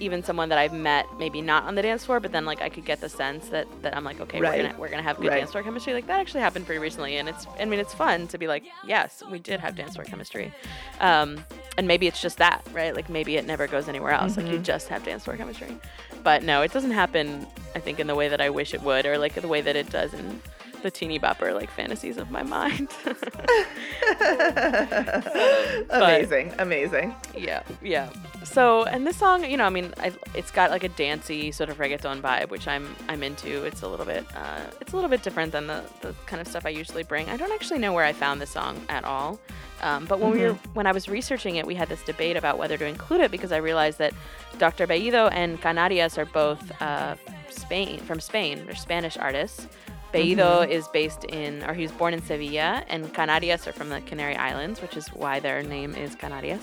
even 0.00 0.22
someone 0.22 0.48
that 0.50 0.58
I've 0.58 0.72
met 0.72 1.06
maybe 1.18 1.40
not 1.40 1.64
on 1.64 1.74
the 1.74 1.82
dance 1.82 2.04
floor, 2.04 2.20
but 2.20 2.32
then 2.32 2.44
like 2.44 2.60
I 2.62 2.68
could 2.68 2.84
get 2.84 3.00
the 3.00 3.08
sense 3.08 3.48
that 3.48 3.66
that 3.82 3.96
I'm 3.96 4.04
like, 4.04 4.20
okay, 4.20 4.40
Right. 4.40 4.58
we're 4.62 4.68
gonna 4.68 4.80
we're 4.80 4.88
gonna 4.88 5.02
have 5.02 5.16
good 5.16 5.28
Right. 5.28 5.38
dance 5.38 5.52
floor 5.52 5.62
chemistry. 5.62 5.92
Like 5.94 6.06
that 6.06 6.20
actually 6.20 6.40
happened 6.40 6.66
pretty 6.66 6.78
recently, 6.80 7.16
and 7.16 7.28
it's 7.28 7.46
I 7.58 7.64
mean 7.64 7.80
it's 7.80 7.94
fun 7.94 8.26
to 8.28 8.38
be 8.38 8.46
like, 8.46 8.64
yes, 8.86 9.22
we 9.30 9.38
did 9.38 9.60
have 9.60 9.74
dance 9.76 9.94
floor 9.94 10.04
chemistry, 10.04 10.52
um, 11.00 11.44
and 11.78 11.86
maybe 11.88 12.06
it's 12.06 12.20
just 12.20 12.38
that, 12.38 12.66
right? 12.72 12.94
Like 12.94 13.08
maybe 13.08 13.36
it 13.36 13.46
never 13.46 13.66
goes 13.66 13.88
anywhere 13.88 14.12
else. 14.12 14.36
Like 14.36 14.50
you 14.50 14.58
just 14.58 14.88
have 14.88 15.04
dance 15.04 15.24
floor 15.24 15.36
chemistry, 15.36 15.76
but 16.22 16.42
no, 16.42 16.62
it 16.62 16.72
doesn't 16.72 16.92
happen. 16.92 17.46
I 17.74 17.80
think 17.80 18.00
in 18.00 18.06
the 18.06 18.14
way 18.14 18.28
that 18.28 18.40
I 18.40 18.50
wish 18.50 18.72
it 18.74 18.82
would, 18.82 19.06
or 19.06 19.18
like 19.18 19.34
the 19.34 19.48
way 19.48 19.60
that 19.60 19.76
it 19.76 19.90
does 19.90 20.14
in 20.14 20.40
the 20.82 20.90
teeny 20.90 21.18
bopper 21.18 21.54
like 21.54 21.70
fantasies 21.70 22.16
of 22.16 22.30
my 22.30 22.42
mind. 22.42 22.88
amazing, 25.90 26.52
amazing. 26.58 27.14
Yeah, 27.36 27.62
yeah. 27.82 28.10
So, 28.44 28.84
and 28.84 29.06
this 29.06 29.16
song, 29.16 29.44
you 29.44 29.56
know, 29.56 29.64
I 29.64 29.70
mean, 29.70 29.92
i 29.98 30.12
it's 30.34 30.50
got 30.50 30.70
like 30.70 30.84
a 30.84 30.88
dancey 30.88 31.52
sort 31.52 31.70
of 31.70 31.78
reggaeton 31.78 32.20
vibe, 32.20 32.50
which 32.50 32.68
I'm 32.68 32.94
I'm 33.08 33.22
into. 33.22 33.64
It's 33.64 33.82
a 33.82 33.88
little 33.88 34.06
bit, 34.06 34.24
uh, 34.34 34.60
it's 34.80 34.92
a 34.92 34.96
little 34.96 35.10
bit 35.10 35.22
different 35.22 35.52
than 35.52 35.66
the 35.66 35.82
the 36.00 36.14
kind 36.26 36.40
of 36.40 36.48
stuff 36.48 36.66
I 36.66 36.70
usually 36.70 37.02
bring. 37.02 37.28
I 37.28 37.36
don't 37.36 37.52
actually 37.52 37.78
know 37.78 37.92
where 37.92 38.04
I 38.04 38.12
found 38.12 38.40
this 38.40 38.50
song 38.50 38.80
at 38.88 39.04
all. 39.04 39.38
Um, 39.82 40.06
but 40.06 40.20
when 40.20 40.30
we 40.30 40.40
were 40.40 40.54
when 40.74 40.86
I 40.86 40.92
was 40.92 41.08
researching 41.08 41.56
it, 41.56 41.66
we 41.66 41.74
had 41.74 41.88
this 41.88 42.02
debate 42.02 42.36
about 42.36 42.58
whether 42.58 42.78
to 42.78 42.86
include 42.86 43.20
it 43.20 43.30
because 43.30 43.52
I 43.52 43.58
realized 43.58 43.98
that 43.98 44.14
Dr. 44.58 44.86
Bellido 44.86 45.28
and 45.32 45.60
Canarias 45.60 46.16
are 46.16 46.24
both 46.24 46.72
uh, 46.80 47.16
Spain 47.50 48.00
from 48.00 48.20
Spain. 48.20 48.64
They're 48.64 48.74
Spanish 48.74 49.16
artists. 49.16 49.68
Bellido 50.16 50.68
is 50.68 50.88
based 50.88 51.24
in, 51.24 51.62
or 51.64 51.74
he 51.74 51.82
was 51.82 51.92
born 51.92 52.14
in 52.14 52.22
Sevilla, 52.22 52.84
and 52.88 53.12
Canarias 53.14 53.66
are 53.66 53.72
from 53.72 53.88
the 53.88 54.00
Canary 54.02 54.36
Islands, 54.36 54.80
which 54.82 54.96
is 54.96 55.08
why 55.08 55.40
their 55.40 55.62
name 55.62 55.94
is 55.94 56.14
Canarias. 56.16 56.62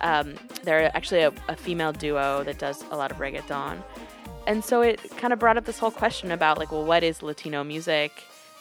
Um, 0.00 0.34
they're 0.62 0.94
actually 0.96 1.20
a, 1.22 1.32
a 1.48 1.56
female 1.56 1.92
duo 1.92 2.42
that 2.44 2.58
does 2.58 2.82
a 2.90 2.96
lot 2.96 3.10
of 3.10 3.18
reggaeton. 3.18 3.82
And 4.46 4.64
so 4.64 4.80
it 4.82 4.98
kind 5.18 5.32
of 5.32 5.38
brought 5.38 5.56
up 5.58 5.64
this 5.66 5.78
whole 5.78 5.90
question 5.90 6.30
about, 6.30 6.58
like, 6.58 6.72
well, 6.72 6.84
what 6.84 7.02
is 7.02 7.22
Latino 7.22 7.62
music? 7.62 8.10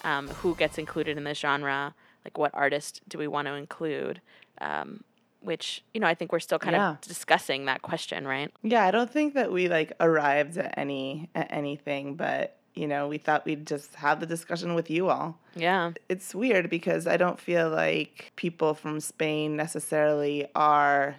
Um, 0.03 0.27
who 0.27 0.55
gets 0.55 0.77
included 0.77 1.17
in 1.17 1.24
this 1.24 1.38
genre? 1.39 1.93
Like, 2.25 2.38
what 2.38 2.51
artist 2.53 3.01
do 3.08 3.17
we 3.17 3.27
want 3.27 3.48
to 3.48 3.53
include? 3.53 4.22
Um, 4.62 5.03
which, 5.41 5.84
you 5.93 6.01
know, 6.01 6.08
I 6.08 6.15
think 6.15 6.34
we're 6.34 6.41
still 6.41 6.60
kind 6.60 6.75
Yeah. 6.75 6.91
of 6.91 7.01
discussing 7.01 7.65
that 7.65 7.81
question, 7.81 8.27
right? 8.27 8.51
Yeah, 8.62 8.86
I 8.86 8.91
don't 8.91 9.10
think 9.10 9.34
that 9.36 9.51
we 9.53 9.69
like 9.69 9.93
arrived 10.01 10.58
at 10.58 10.77
any 10.77 11.29
at 11.34 11.48
anything, 11.51 12.15
but 12.15 12.58
you 12.76 12.88
know, 12.88 13.08
we 13.08 13.18
thought 13.18 13.46
we'd 13.46 13.66
just 13.68 13.96
have 13.96 14.20
the 14.20 14.26
discussion 14.26 14.74
with 14.76 14.90
you 14.90 15.10
all. 15.10 15.38
Yeah. 15.56 15.92
It's 16.08 16.34
weird 16.34 16.70
because 16.70 17.08
I 17.08 17.18
don't 17.18 17.40
feel 17.40 17.70
like 17.70 18.32
people 18.36 18.74
from 18.74 19.00
Spain 19.00 19.56
necessarily 19.56 20.48
are 20.56 21.18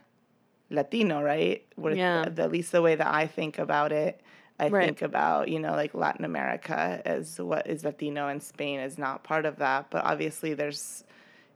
Latino, 0.71 1.23
right? 1.23 1.64
We're, 1.76 1.92
Yeah. 1.95 2.23
At 2.37 2.50
least 2.50 2.73
the 2.73 2.83
way 2.83 2.95
that 2.95 3.07
I 3.07 3.26
think 3.26 3.59
about 3.59 3.92
it, 3.92 4.21
I 4.59 4.69
Right. 4.69 4.85
think 4.87 5.02
about, 5.02 5.49
you 5.49 5.59
know, 5.59 5.73
like 5.73 5.95
Latin 5.95 6.25
America 6.25 7.02
as 7.04 7.40
what 7.40 7.66
is 7.66 7.85
Latino 7.85 8.28
and 8.28 8.42
Spain 8.42 8.78
is 8.80 8.99
not 8.99 9.25
part 9.25 9.45
of 9.47 9.57
that. 9.57 9.87
But 9.90 10.04
obviously 10.04 10.54
there's 10.54 11.04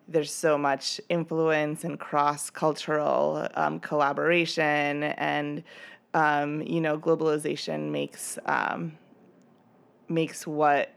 there's 0.06 0.30
so 0.30 0.58
much 0.58 1.00
influence 1.08 1.82
and 1.82 1.98
cross 1.98 2.50
cultural 2.50 3.48
um, 3.54 3.80
collaboration 3.80 5.02
and 5.02 5.62
um, 6.12 6.60
you 6.60 6.78
know 6.80 6.98
globalization 6.98 7.90
makes 7.90 8.38
um, 8.44 8.98
makes 10.08 10.46
what 10.46 10.90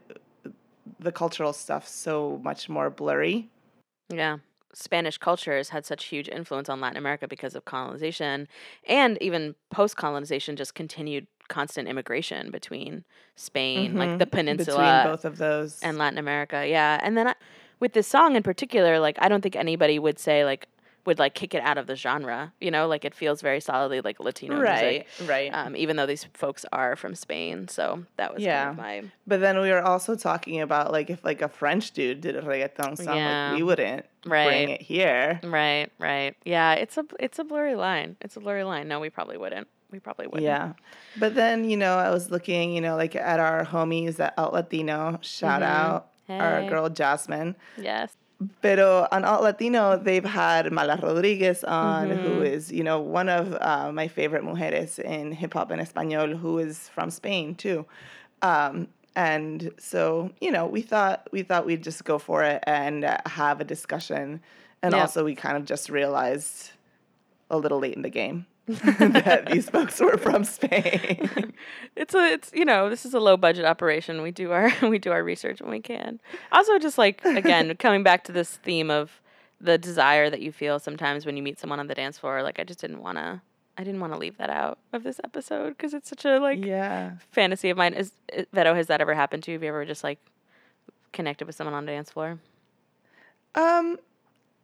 the 1.00 1.12
cultural 1.12 1.52
stuff 1.52 1.86
so 1.86 2.40
much 2.42 2.68
more 2.68 2.90
blurry. 2.90 3.48
Yeah. 4.08 4.38
Spanish 4.74 5.18
culture 5.18 5.56
has 5.56 5.70
had 5.70 5.84
such 5.84 6.04
huge 6.04 6.28
influence 6.28 6.68
on 6.68 6.80
Latin 6.80 6.98
America 6.98 7.26
because 7.26 7.54
of 7.54 7.64
colonization 7.64 8.48
and 8.86 9.20
even 9.20 9.54
post 9.70 9.96
colonization, 9.96 10.56
just 10.56 10.74
continued 10.74 11.26
constant 11.48 11.88
immigration 11.88 12.50
between 12.50 13.04
Spain, 13.34 13.96
like 13.96 14.10
mm-hmm. 14.10 14.18
the 14.18 14.26
peninsula, 14.26 15.02
between 15.02 15.12
both 15.12 15.24
of 15.24 15.38
those 15.38 15.80
and 15.82 15.98
Latin 15.98 16.18
America. 16.18 16.66
Yeah. 16.66 17.00
And 17.02 17.16
then 17.16 17.28
I, 17.28 17.34
with 17.80 17.92
this 17.94 18.06
song 18.06 18.36
in 18.36 18.42
particular, 18.42 18.98
like, 18.98 19.16
I 19.20 19.28
don't 19.28 19.40
think 19.40 19.56
anybody 19.56 19.98
would 19.98 20.18
say, 20.18 20.44
like, 20.44 20.68
would 21.04 21.18
like 21.18 21.34
kick 21.34 21.54
it 21.54 21.62
out 21.62 21.78
of 21.78 21.86
the 21.86 21.96
genre, 21.96 22.52
you 22.60 22.70
know, 22.70 22.86
like 22.86 23.04
it 23.04 23.14
feels 23.14 23.40
very 23.40 23.60
solidly 23.60 24.00
like 24.02 24.20
Latino 24.20 24.60
right, 24.60 25.06
music, 25.18 25.28
right. 25.30 25.50
um, 25.54 25.74
even 25.76 25.96
though 25.96 26.06
these 26.06 26.24
folks 26.34 26.66
are 26.72 26.96
from 26.96 27.14
Spain. 27.14 27.66
So 27.68 28.04
that 28.16 28.34
was 28.34 28.42
Yeah. 28.42 28.64
kind 28.66 28.70
of 28.70 28.76
my 28.76 29.02
but 29.26 29.40
then 29.40 29.58
we 29.60 29.70
were 29.70 29.82
also 29.82 30.16
talking 30.16 30.60
about 30.60 30.92
like 30.92 31.08
if 31.10 31.24
like 31.24 31.40
a 31.42 31.48
French 31.48 31.92
dude 31.92 32.20
did 32.20 32.36
a 32.36 32.42
reggaeton 32.42 32.96
song, 32.96 33.16
Yeah. 33.16 33.48
like 33.50 33.56
we 33.56 33.62
wouldn't 33.62 34.04
Right. 34.26 34.46
bring 34.46 34.68
it 34.70 34.82
here. 34.82 35.40
right, 35.44 35.90
right. 35.98 36.36
Yeah, 36.44 36.74
it's 36.74 36.98
a 36.98 37.04
it's 37.18 37.38
a 37.38 37.44
blurry 37.44 37.74
line. 37.74 38.16
It's 38.20 38.36
a 38.36 38.40
blurry 38.40 38.64
line. 38.64 38.88
No, 38.88 39.00
we 39.00 39.08
probably 39.10 39.38
wouldn't. 39.38 39.68
We 39.90 40.00
probably 40.00 40.26
wouldn't. 40.26 40.42
Yeah. 40.42 40.72
But 41.18 41.34
then, 41.34 41.64
you 41.70 41.78
know, 41.78 41.96
I 41.96 42.10
was 42.10 42.30
looking, 42.30 42.72
you 42.74 42.82
know, 42.82 42.94
like 42.96 43.16
at 43.16 43.40
our 43.40 43.64
homies 43.64 44.20
at 44.20 44.34
Alt 44.36 44.52
Latino, 44.52 45.18
shout 45.22 45.62
Mhm. 45.62 45.64
out. 45.64 46.08
our 46.30 46.68
girl 46.68 46.90
Jasmine. 46.90 47.56
Yes. 47.78 48.12
Pero 48.62 49.08
on 49.10 49.24
Alt 49.24 49.42
Latino, 49.42 49.96
they've 49.96 50.24
had 50.24 50.70
Mala 50.70 50.96
Rodriguez 51.02 51.64
on, 51.64 52.10
who 52.10 52.40
is, 52.42 52.70
you 52.70 52.84
know, 52.84 53.00
one 53.00 53.28
of 53.28 53.52
uh, 53.60 53.90
my 53.92 54.06
favorite 54.06 54.44
mujeres 54.44 54.98
in 55.00 55.32
hip 55.32 55.54
hop 55.54 55.72
en 55.72 55.80
español, 55.80 56.38
who 56.38 56.58
is 56.58 56.88
from 56.88 57.10
Spain 57.10 57.56
too. 57.56 57.84
Um, 58.42 58.88
and 59.16 59.72
so, 59.78 60.30
you 60.40 60.52
know, 60.52 60.66
we 60.66 60.82
thought 60.82 61.26
we 61.32 61.42
thought 61.42 61.66
we'd 61.66 61.82
just 61.82 62.04
go 62.04 62.18
for 62.18 62.44
it 62.44 62.62
and 62.66 63.04
uh, 63.04 63.18
have 63.26 63.60
a 63.60 63.64
discussion. 63.64 64.40
And 64.82 64.94
Yeah. 64.94 65.00
also, 65.00 65.24
we 65.24 65.34
kind 65.34 65.56
of 65.56 65.64
just 65.64 65.90
realized 65.90 66.70
a 67.50 67.58
little 67.58 67.80
late 67.80 67.96
in 67.96 68.02
the 68.02 68.10
game 68.10 68.46
that 68.98 69.48
these 69.50 69.70
folks 69.70 69.98
were 69.98 70.18
from 70.18 70.44
Spain. 70.44 71.54
It's 71.96 72.14
a 72.14 72.32
it's 72.32 72.52
you 72.54 72.64
know 72.64 72.88
this 72.88 73.04
is 73.04 73.12
a 73.12 73.18
low 73.18 73.36
budget 73.36 73.64
operation. 73.64 74.22
We 74.22 74.30
do 74.30 74.52
our 74.52 74.72
we 74.88 74.98
do 74.98 75.10
our 75.10 75.24
research 75.24 75.60
when 75.60 75.70
we 75.70 75.80
can. 75.80 76.20
Also, 76.52 76.78
just 76.78 76.96
like 76.96 77.24
again 77.24 77.74
coming 77.76 78.04
back 78.04 78.22
to 78.24 78.32
this 78.32 78.56
theme 78.58 78.88
of 78.90 79.20
the 79.60 79.78
desire 79.78 80.30
that 80.30 80.40
you 80.40 80.52
feel 80.52 80.78
sometimes 80.78 81.26
when 81.26 81.36
you 81.36 81.42
meet 81.42 81.58
someone 81.58 81.80
on 81.80 81.88
the 81.88 81.94
dance 81.94 82.18
floor. 82.18 82.42
Like 82.42 82.60
I 82.60 82.64
just 82.64 82.80
didn't 82.80 83.02
want 83.02 83.18
to. 83.18 83.40
I 83.76 83.84
didn't 83.84 84.00
want 84.00 84.12
to 84.12 84.18
leave 84.18 84.36
that 84.38 84.50
out 84.50 84.78
of 84.92 85.02
this 85.02 85.20
episode 85.24 85.70
because 85.70 85.94
it's 85.94 86.08
such 86.08 86.24
a 86.24 86.38
like 86.38 86.64
yeah. 86.64 87.12
fantasy 87.30 87.70
of 87.70 87.76
mine. 87.76 87.94
Is 87.94 88.12
i- 88.36 88.46
Veto? 88.52 88.74
Has 88.74 88.86
that 88.88 89.00
ever 89.00 89.14
happened 89.14 89.42
to 89.44 89.50
you? 89.50 89.56
Have 89.56 89.62
you 89.62 89.68
ever 89.70 89.84
just 89.84 90.04
like 90.04 90.18
connected 91.12 91.46
with 91.46 91.56
someone 91.56 91.74
on 91.74 91.86
the 91.86 91.92
dance 91.92 92.10
floor? 92.10 92.38
Um, 93.54 93.98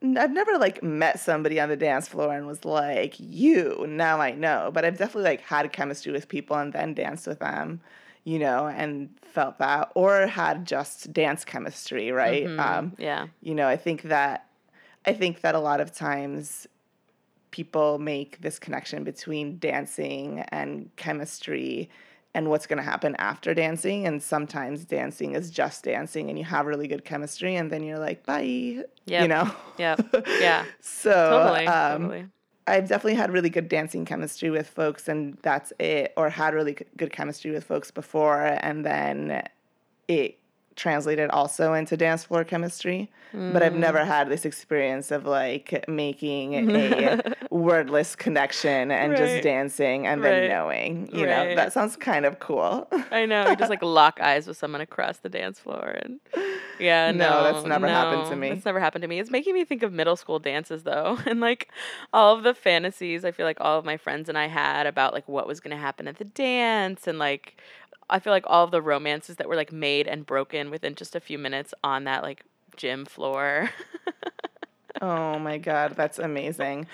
I've 0.02 0.32
never 0.32 0.58
like 0.58 0.82
met 0.82 1.18
somebody 1.18 1.58
on 1.60 1.68
the 1.70 1.76
dance 1.76 2.08
floor 2.08 2.34
and 2.34 2.46
was 2.46 2.64
like, 2.64 3.14
"You 3.18 3.86
now 3.88 4.20
I 4.20 4.32
know," 4.32 4.70
but 4.72 4.84
I've 4.84 4.98
definitely 4.98 5.30
like 5.30 5.40
had 5.40 5.72
chemistry 5.72 6.12
with 6.12 6.28
people 6.28 6.56
and 6.56 6.72
then 6.72 6.94
danced 6.94 7.26
with 7.26 7.38
them, 7.38 7.80
you 8.24 8.38
know, 8.38 8.68
and 8.68 9.08
felt 9.22 9.58
that, 9.58 9.90
or 9.94 10.26
had 10.26 10.66
just 10.66 11.12
dance 11.12 11.44
chemistry, 11.44 12.10
right? 12.12 12.50
Um, 12.58 12.94
Yeah. 12.98 13.28
you 13.40 13.54
know, 13.54 13.66
I 13.66 13.76
think 13.76 14.02
that 14.02 14.46
I 15.06 15.12
think 15.14 15.40
that 15.40 15.54
a 15.54 15.60
lot 15.60 15.80
of 15.80 15.92
times 15.92 16.66
people 17.50 17.98
make 17.98 18.40
this 18.40 18.58
connection 18.58 19.04
between 19.04 19.58
dancing 19.58 20.40
and 20.48 20.90
chemistry 20.96 21.88
and 22.34 22.50
what's 22.50 22.66
going 22.66 22.76
to 22.78 22.82
happen 22.82 23.14
after 23.18 23.54
dancing 23.54 24.06
and 24.06 24.22
sometimes 24.22 24.84
dancing 24.84 25.34
is 25.34 25.50
just 25.50 25.84
dancing 25.84 26.28
and 26.30 26.38
you 26.38 26.44
have 26.44 26.66
really 26.66 26.88
good 26.88 27.04
chemistry 27.04 27.54
and 27.56 27.70
then 27.70 27.82
you're 27.82 27.98
like 27.98 28.26
bye 28.26 28.40
you 28.42 28.84
know 29.28 29.50
Yep. 29.78 30.26
Yeah. 30.40 30.64
so 30.80 31.12
Totally. 31.12 31.66
um, 31.66 32.02
totally. 32.02 32.26
I've 32.66 32.88
definitely 32.88 33.16
had 33.16 33.30
really 33.30 33.50
good 33.50 33.68
dancing 33.68 34.06
chemistry 34.06 34.48
with 34.48 34.66
folks, 34.66 35.06
and 35.06 35.36
that's 35.42 35.70
it, 35.78 36.14
or 36.16 36.30
had 36.30 36.54
really 36.54 36.74
good 36.96 37.12
chemistry 37.12 37.50
with 37.50 37.62
folks 37.64 37.90
before, 37.90 38.40
and 38.42 38.86
then 38.86 39.42
it 40.08 40.38
translated 40.76 41.30
also 41.30 41.72
into 41.74 41.96
dance 41.96 42.24
floor 42.24 42.44
chemistry. 42.44 43.10
But 43.32 43.62
I've 43.64 43.72
Mm. 43.72 43.78
never 43.78 44.04
had 44.04 44.28
this 44.28 44.44
experience 44.44 45.10
of 45.10 45.26
like 45.26 45.84
making 45.88 46.70
a 46.74 47.20
wordless 47.50 48.14
connection 48.14 48.90
and 48.92 49.12
Right. 49.12 49.18
just 49.18 49.42
dancing 49.42 50.06
and 50.06 50.22
then 50.24 50.48
knowing. 50.48 51.08
You 51.12 51.26
know, 51.26 51.54
that 51.56 51.72
sounds 51.72 51.96
kind 51.96 52.26
of 52.26 52.38
cool. 52.38 52.88
I 53.10 53.26
know. 53.26 53.50
You 53.50 53.56
just 53.56 53.70
like 53.70 53.82
lock 54.00 54.20
eyes 54.20 54.46
with 54.46 54.56
someone 54.56 54.80
across 54.80 55.18
the 55.18 55.28
dance 55.28 55.58
floor, 55.58 55.98
and 56.02 56.20
yeah, 56.78 57.10
No, 57.12 57.42
no, 57.42 57.42
that's 57.42 57.64
never 57.66 57.88
happened 57.88 58.26
to 58.26 58.36
me. 58.36 58.50
That's 58.50 58.64
never 58.64 58.80
happened 58.80 59.02
to 59.02 59.08
me. 59.08 59.18
It's 59.18 59.30
making 59.30 59.54
me 59.54 59.64
think 59.64 59.82
of 59.82 59.92
middle 59.92 60.16
school 60.16 60.38
dances 60.38 60.84
though, 60.84 61.18
and 61.26 61.40
like 61.40 61.68
all 62.12 62.36
of 62.36 62.44
the 62.44 62.54
fantasies 62.54 63.24
I 63.24 63.32
feel 63.32 63.46
like 63.46 63.60
all 63.60 63.78
of 63.78 63.84
my 63.84 63.96
friends 63.96 64.28
and 64.28 64.38
I 64.38 64.46
had 64.46 64.86
about 64.86 65.12
like 65.12 65.28
what 65.28 65.46
was 65.46 65.58
going 65.60 65.76
to 65.76 65.80
happen 65.80 66.06
at 66.08 66.18
the 66.18 66.24
dance, 66.24 67.06
and 67.08 67.18
like 67.18 67.60
I 68.10 68.18
feel 68.18 68.32
like 68.32 68.44
all 68.46 68.64
of 68.64 68.70
the 68.70 68.82
romances 68.82 69.36
that 69.36 69.48
were 69.48 69.56
like 69.56 69.72
made 69.72 70.06
and 70.06 70.24
broken 70.26 70.70
within 70.70 70.94
just 70.94 71.14
a 71.16 71.20
few 71.20 71.38
minutes 71.38 71.72
on 71.82 72.04
that 72.04 72.22
like 72.22 72.44
gym 72.76 73.04
floor. 73.04 73.70
oh 75.02 75.38
my 75.38 75.58
God, 75.58 75.94
that's 75.96 76.18
amazing. 76.18 76.86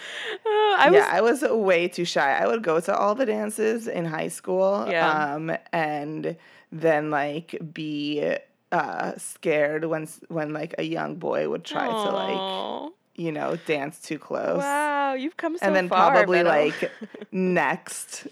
I 0.46 0.86
was 0.90 0.94
yeah, 0.94 1.08
I 1.10 1.20
was 1.20 1.42
way 1.42 1.88
too 1.88 2.04
shy. 2.04 2.32
I 2.38 2.46
would 2.46 2.62
go 2.62 2.80
to 2.80 2.96
all 2.96 3.14
the 3.14 3.26
dances 3.26 3.86
in 3.88 4.04
high 4.06 4.28
school, 4.28 4.86
Yeah. 4.88 5.34
um, 5.34 5.52
and 5.72 6.36
then 6.72 7.10
like 7.10 7.58
be 7.72 8.36
uh, 8.72 9.12
scared 9.18 9.84
when 9.84 10.08
when 10.28 10.52
like 10.52 10.74
a 10.78 10.82
young 10.84 11.16
boy 11.16 11.48
would 11.48 11.64
try 11.64 11.88
to 11.88 11.92
like 11.92 12.92
you 13.16 13.32
know 13.32 13.56
dance 13.66 14.00
too 14.00 14.18
close, 14.18 14.58
Wow, 14.58 15.14
you've 15.14 15.36
come 15.36 15.56
so 15.56 15.60
far. 15.60 15.66
and 15.68 15.76
then 15.76 15.88
far, 15.88 16.10
probably 16.12 16.38
Beto. 16.38 16.44
like 16.44 16.92
next. 17.32 18.26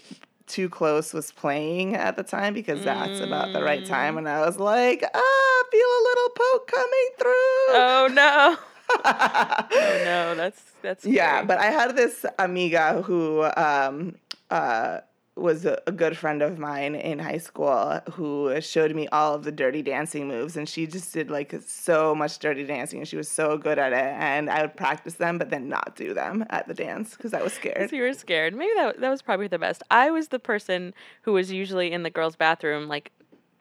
Too 0.49 0.67
close 0.67 1.13
was 1.13 1.31
playing 1.31 1.95
at 1.95 2.17
the 2.17 2.23
time 2.23 2.53
because 2.53 2.83
that's 2.83 3.21
about 3.21 3.53
the 3.53 3.61
right 3.63 3.83
Mm. 3.83 3.87
time, 3.87 4.17
and 4.17 4.27
I 4.27 4.41
was 4.45 4.57
like, 4.57 5.03
ah, 5.13 5.63
feel 5.71 5.81
a 5.81 6.03
little 6.09 6.29
poke 6.35 6.67
coming 6.67 7.09
through. 7.19 7.69
oh 7.69 8.09
no, 8.11 8.57
oh 9.05 9.99
no, 10.03 10.35
that's 10.41 10.61
that's 10.81 11.05
Yeah, 11.05 11.43
but 11.43 11.59
I 11.59 11.65
had 11.67 11.95
this 11.95 12.25
amiga 12.39 13.03
who 13.03 13.43
um, 13.55 14.15
uh, 14.49 14.99
was 15.41 15.65
a, 15.65 15.79
good 15.95 16.17
friend 16.17 16.41
of 16.41 16.57
mine 16.59 16.95
in 16.95 17.19
high 17.19 17.37
school 17.37 17.99
who 18.11 18.59
showed 18.61 18.95
me 18.95 19.07
all 19.09 19.33
of 19.33 19.43
the 19.43 19.51
dirty 19.51 19.81
dancing 19.81 20.27
moves, 20.27 20.55
and 20.55 20.69
she 20.69 20.87
just 20.87 21.13
did 21.13 21.29
like 21.29 21.53
so 21.65 22.15
much 22.15 22.39
dirty 22.39 22.63
dancing, 22.63 22.99
and 22.99 23.07
she 23.07 23.17
was 23.17 23.29
so 23.29 23.57
good 23.57 23.77
at 23.79 23.91
it. 23.91 23.97
And 23.97 24.49
I 24.49 24.61
would 24.61 24.75
practice 24.75 25.15
them, 25.15 25.37
but 25.37 25.49
then 25.49 25.67
not 25.67 25.95
do 25.95 26.13
them 26.13 26.45
at 26.49 26.67
the 26.67 26.73
dance 26.73 27.15
because 27.15 27.33
I 27.33 27.41
was 27.41 27.53
scared. 27.53 27.89
So 27.89 27.95
you 27.95 28.03
were 28.03 28.13
scared. 28.13 28.53
Maybe 28.55 28.71
that 28.75 28.99
that 28.99 29.09
was 29.09 29.21
probably 29.21 29.47
the 29.47 29.59
best. 29.59 29.83
I 29.91 30.11
was 30.11 30.29
the 30.29 30.39
person 30.39 30.93
who 31.23 31.33
was 31.33 31.51
usually 31.51 31.91
in 31.91 32.03
the 32.03 32.09
girls' 32.09 32.35
bathroom, 32.35 32.87
like 32.87 33.11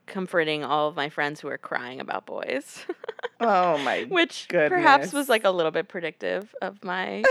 comforting 0.08 0.64
all 0.64 0.88
of 0.88 0.96
my 0.96 1.08
friends 1.08 1.40
who 1.40 1.48
were 1.48 1.58
crying 1.58 2.00
about 2.00 2.26
boys, 2.26 2.84
Oh 3.40 3.78
my! 3.84 4.04
which 4.04 4.46
perhaps 4.48 5.12
was 5.12 5.28
like 5.28 5.44
a 5.44 5.50
little 5.50 5.70
bit 5.70 5.88
predictive 5.88 6.54
of 6.60 6.82
my 6.82 7.22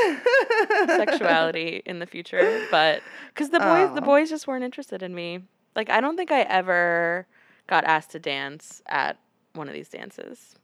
sexuality 0.86 1.82
in 1.86 2.00
the 2.00 2.06
future. 2.06 2.66
But 2.72 3.02
because 3.34 3.50
the 3.50 3.60
boys, 3.60 3.94
the 3.96 4.02
boys 4.02 4.30
just 4.30 4.48
weren't 4.48 4.64
interested 4.64 5.04
in 5.04 5.14
me. 5.14 5.42
Like 5.76 5.90
I 5.90 6.02
don't 6.02 6.16
think 6.16 6.32
I 6.32 6.42
ever 6.42 7.28
got 7.68 7.84
asked 7.84 8.12
to 8.12 8.20
dance 8.20 8.82
at 8.88 9.18
one 9.54 9.68
of 9.68 9.74
these 9.74 9.90
dances. 9.90 10.56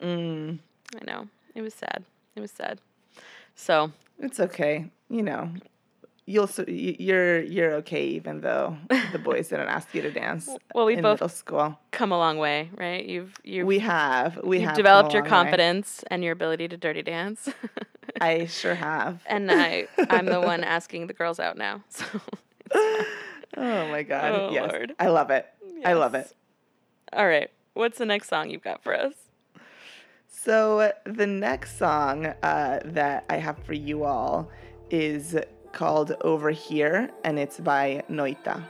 Mm, 0.00 0.58
I 1.00 1.04
know 1.04 1.28
it 1.54 1.62
was 1.62 1.74
sad. 1.74 2.04
It 2.36 2.40
was 2.40 2.50
sad. 2.50 2.80
So 3.54 3.92
it's 4.18 4.40
okay. 4.40 4.90
You 5.08 5.22
know, 5.22 5.50
you'll 6.26 6.48
you're 6.68 7.40
you're 7.42 7.72
okay 7.74 8.04
even 8.06 8.40
though 8.40 8.76
the 9.10 9.18
boys 9.28 9.48
didn't 9.48 9.68
ask 9.68 9.92
you 9.94 10.02
to 10.02 10.10
dance 10.10 10.48
well, 10.74 10.86
we 10.86 10.94
both 10.96 11.20
middle 11.20 11.28
school. 11.28 11.78
come 11.90 12.12
a 12.12 12.18
long 12.18 12.38
way, 12.38 12.70
right? 12.76 13.04
You've 13.04 13.34
you've 13.42 13.66
We 13.66 13.80
have 13.80 14.38
we 14.44 14.58
You've 14.58 14.66
have 14.68 14.76
developed 14.76 15.12
your 15.12 15.22
long 15.22 15.30
way. 15.30 15.36
confidence 15.44 16.04
and 16.10 16.22
your 16.22 16.32
ability 16.32 16.68
to 16.68 16.76
dirty 16.76 17.02
dance. 17.02 17.48
I 18.20 18.46
sure 18.60 18.74
have. 18.76 19.22
and 19.26 19.50
I 19.50 19.88
I'm 20.10 20.26
the 20.26 20.40
one 20.40 20.62
asking 20.64 21.08
the 21.08 21.14
girls 21.14 21.40
out 21.40 21.56
now. 21.56 21.82
So 21.90 22.04
Oh 23.56 23.86
my 23.88 24.02
god. 24.02 24.32
Oh, 24.32 24.50
yes. 24.52 24.70
Lord. 24.72 24.94
I 24.98 25.08
love 25.08 25.30
it. 25.30 25.46
I 25.84 25.92
love 25.92 26.14
it. 26.14 26.32
All 27.12 27.26
right. 27.26 27.50
What's 27.74 27.98
the 27.98 28.06
next 28.06 28.28
song 28.28 28.48
you've 28.48 28.62
got 28.62 28.82
for 28.82 28.94
us? 28.98 29.12
So 30.26 30.92
the 31.04 31.26
next 31.26 31.78
song 31.78 32.26
uh, 32.42 32.80
that 32.84 33.24
I 33.28 33.36
have 33.36 33.58
for 33.58 33.74
you 33.74 34.04
all 34.04 34.48
is 34.90 35.36
called 35.72 36.14
Over 36.20 36.50
Here 36.50 37.10
and 37.24 37.38
it's 37.38 37.58
by 37.58 38.04
Noita. 38.10 38.62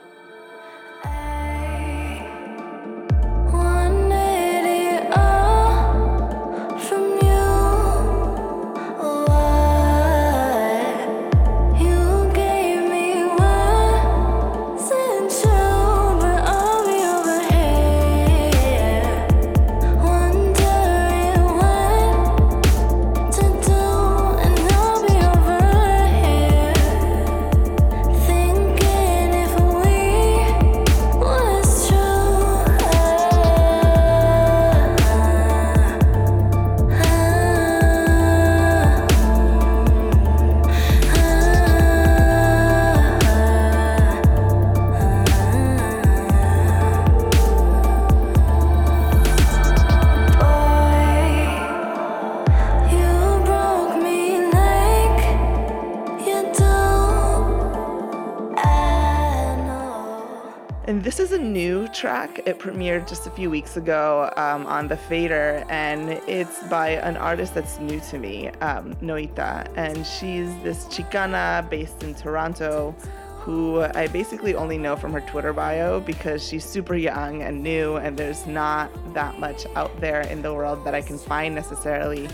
It 62.53 62.59
premiered 62.59 63.09
just 63.09 63.27
a 63.27 63.31
few 63.31 63.49
weeks 63.49 63.79
ago 63.79 64.31
um, 64.37 64.67
on 64.67 64.87
The 64.87 64.99
Fader, 64.99 65.65
and 65.71 66.11
it's 66.29 66.63
by 66.65 66.91
an 66.91 67.17
artist 67.17 67.55
that's 67.55 67.79
new 67.79 67.99
to 68.11 68.19
me, 68.19 68.49
um, 68.61 68.95
Noita. 68.97 69.73
And 69.75 70.07
she's 70.07 70.55
this 70.63 70.85
Chicana 70.89 71.67
based 71.71 72.03
in 72.03 72.15
Toronto 72.15 72.95
who 73.39 73.81
I 73.81 74.07
basically 74.07 74.55
only 74.55 74.77
know 74.77 74.97
from 74.97 75.15
her 75.15 75.23
Twitter 75.23 75.55
bio 75.55 76.01
because 76.01 76.47
she's 76.47 76.63
super 76.63 76.95
young 76.95 77.41
and 77.41 77.63
new, 77.63 77.97
and 77.97 78.19
there's 78.19 78.47
not 78.47 78.91
that 79.15 79.41
much 79.41 79.65
out 79.75 79.99
there 79.99 80.21
in 80.21 80.43
the 80.43 80.53
world 80.53 80.85
that 80.85 80.95
I 80.95 81.01
can 81.01 81.17
find 81.17 81.55
necessarily. 81.55 82.29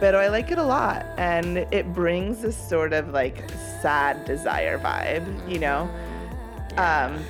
But 0.00 0.14
I 0.14 0.28
like 0.28 0.50
it 0.50 0.56
a 0.56 0.64
lot, 0.64 1.04
and 1.18 1.58
it 1.70 1.92
brings 1.92 2.40
this 2.40 2.56
sort 2.56 2.94
of 2.94 3.10
like 3.10 3.44
sad 3.82 4.24
desire 4.24 4.78
vibe, 4.78 5.26
you 5.46 5.58
know? 5.58 5.82
Um, 6.78 7.22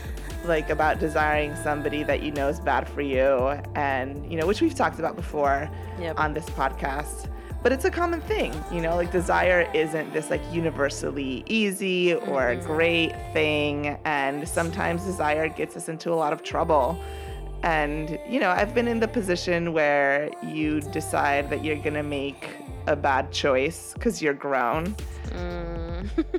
like 0.44 0.70
about 0.70 0.98
desiring 0.98 1.55
somebody 1.57 2.03
that 2.05 2.22
you 2.22 2.33
know 2.33 2.48
is 2.48 2.61
bad 2.61 2.88
for 2.88 3.03
you, 3.03 3.48
and 3.74 4.31
you 4.31 4.37
know, 4.38 4.46
which 4.46 4.61
we've 4.61 4.74
talked 4.74 4.98
about 4.98 5.16
before 5.16 5.68
Yep. 6.00 6.18
on 6.18 6.33
this 6.35 6.46
podcast. 6.50 7.29
But 7.62 7.72
it's 7.72 7.85
a 7.85 7.90
common 7.90 8.22
thing, 8.22 8.55
you 8.72 8.81
know, 8.81 8.96
like 8.96 9.12
desire 9.12 9.70
isn't 9.74 10.14
this 10.14 10.31
like 10.31 10.40
universally 10.50 11.44
easy 11.46 12.14
or 12.14 12.55
great 12.64 13.12
thing. 13.35 13.98
And 14.07 14.48
sometimes 14.48 15.05
desire 15.05 15.46
gets 15.48 15.76
us 15.76 15.90
into 15.90 16.11
a 16.11 16.16
lot 16.16 16.33
of 16.33 16.42
trouble. 16.42 16.98
And, 17.62 18.18
you 18.26 18.40
know, 18.40 18.48
I've 18.48 18.74
been 18.74 18.88
in 18.88 18.98
the 19.00 19.09
position 19.09 19.74
where 19.74 20.31
you 20.42 20.81
decide 20.81 21.50
that 21.50 21.62
you're 21.62 21.76
to 21.92 22.03
make 22.03 22.48
a 22.87 22.96
bad 22.96 23.31
choice 23.31 23.92
because 23.92 24.22
you're 24.22 24.33
grown 24.33 24.96
Mm. 25.29 25.89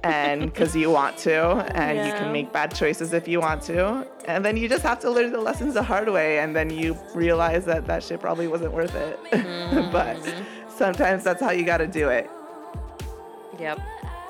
And 0.04 0.46
because 0.46 0.76
you 0.76 0.90
want 0.90 1.18
to, 1.20 1.42
and 1.76 2.08
you 2.08 2.14
can 2.14 2.32
make 2.32 2.52
bad 2.52 2.74
choices 2.74 3.14
if 3.14 3.28
you 3.28 3.40
want 3.40 3.62
to. 3.64 4.08
And 4.26 4.46
then 4.46 4.58
you 4.58 4.70
just 4.70 4.84
have 4.84 5.00
to 5.02 5.10
learn 5.10 5.32
the 5.32 5.42
lessons 5.42 5.74
the 5.74 5.84
hard 5.84 6.10
way, 6.10 6.40
and 6.40 6.56
then 6.56 6.70
you 6.70 6.98
realize 7.14 7.66
that 7.66 7.88
that 7.88 8.04
shit 8.04 8.20
probably 8.20 8.48
wasn't 8.48 8.74
worth 8.74 8.96
it. 8.96 9.20
but 9.32 10.18
mm-hmm. 10.18 10.44
sometimes 10.70 11.24
that's 11.24 11.42
how 11.42 11.52
you 11.52 11.64
got 11.64 11.78
to 11.78 11.88
do 11.88 12.10
it. 12.10 12.30
Yep, 13.60 13.80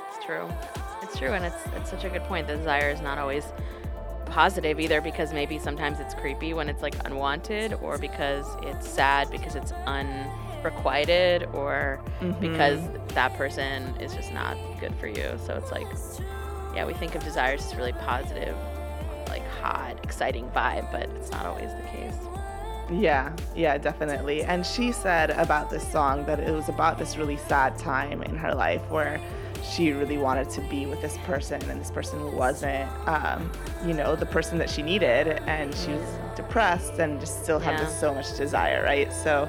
it's 0.09 0.25
true. 0.25 0.49
It's 1.01 1.17
true, 1.17 1.33
and 1.33 1.45
it's 1.45 1.65
it's 1.75 1.89
such 1.89 2.03
a 2.03 2.09
good 2.09 2.23
point. 2.23 2.47
The 2.47 2.57
desire 2.57 2.89
is 2.89 3.01
not 3.01 3.17
always 3.17 3.45
positive 4.25 4.79
either, 4.79 5.01
because 5.01 5.33
maybe 5.33 5.59
sometimes 5.59 5.99
it's 5.99 6.13
creepy 6.13 6.53
when 6.53 6.69
it's 6.69 6.81
like 6.81 6.95
unwanted, 7.05 7.73
or 7.81 7.97
because 7.97 8.45
it's 8.63 8.87
sad 8.87 9.29
because 9.29 9.55
it's 9.55 9.73
unrequited, 10.65 11.47
or 11.53 11.99
because 12.39 12.79
that 13.09 13.33
person 13.35 13.83
is 13.99 14.13
just 14.13 14.33
not 14.33 14.57
good 14.79 14.93
for 14.95 15.07
you. 15.07 15.37
So 15.45 15.55
it's 15.55 15.71
like, 15.71 15.87
yeah, 16.75 16.85
we 16.85 16.93
think 16.93 17.15
of 17.15 17.23
desires 17.23 17.65
as 17.65 17.75
really 17.75 17.93
positive, 17.93 18.55
like 19.27 19.45
hot, 19.47 19.97
exciting 20.03 20.47
vibe, 20.49 20.91
but 20.91 21.03
it's 21.17 21.31
not 21.31 21.45
always 21.45 21.69
the 21.75 21.87
case. 21.89 22.15
Yeah, 22.91 23.33
yeah, 23.55 23.77
definitely. 23.77 24.43
And 24.43 24.65
she 24.65 24.91
said 24.91 25.31
about 25.31 25.69
this 25.69 25.89
song 25.91 26.25
that 26.25 26.39
it 26.39 26.51
was 26.51 26.67
about 26.69 26.97
this 26.97 27.17
really 27.17 27.37
sad 27.37 27.77
time 27.77 28.21
in 28.23 28.35
her 28.37 28.53
life 28.53 28.81
where 28.89 29.21
she 29.63 29.91
really 29.91 30.17
wanted 30.17 30.49
to 30.49 30.61
be 30.69 30.85
with 30.87 31.01
this 31.01 31.17
person 31.19 31.61
and 31.69 31.79
this 31.79 31.91
person 31.91 32.35
wasn't, 32.35 32.89
um, 33.07 33.49
you 33.85 33.93
know, 33.93 34.15
the 34.15 34.25
person 34.25 34.57
that 34.57 34.69
she 34.69 34.81
needed. 34.81 35.27
And 35.47 35.73
she 35.73 35.91
was 35.91 36.07
depressed 36.35 36.93
and 36.99 37.19
just 37.19 37.43
still 37.43 37.59
had 37.59 37.73
Yeah. 37.73 37.85
just 37.85 37.99
so 37.99 38.13
much 38.13 38.35
desire, 38.35 38.83
right? 38.83 39.13
So 39.13 39.47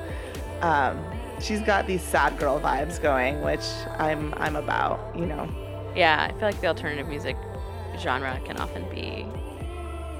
um, 0.62 1.05
she's 1.40 1.61
got 1.61 1.87
these 1.87 2.03
sad 2.03 2.38
girl 2.38 2.61
vibes 2.61 3.01
going, 3.01 3.40
which 3.42 3.64
I'm, 3.98 4.33
I'm 4.37 4.57
about, 4.57 5.01
you 5.16 5.27
know. 5.27 5.48
Yeah, 5.94 6.29
I 6.29 6.33
feel 6.38 6.48
like 6.48 6.61
the 6.61 6.68
alternative 6.68 7.09
music 7.09 7.37
genre 7.98 8.40
can 8.44 8.57
often 8.59 8.88
be 8.90 9.27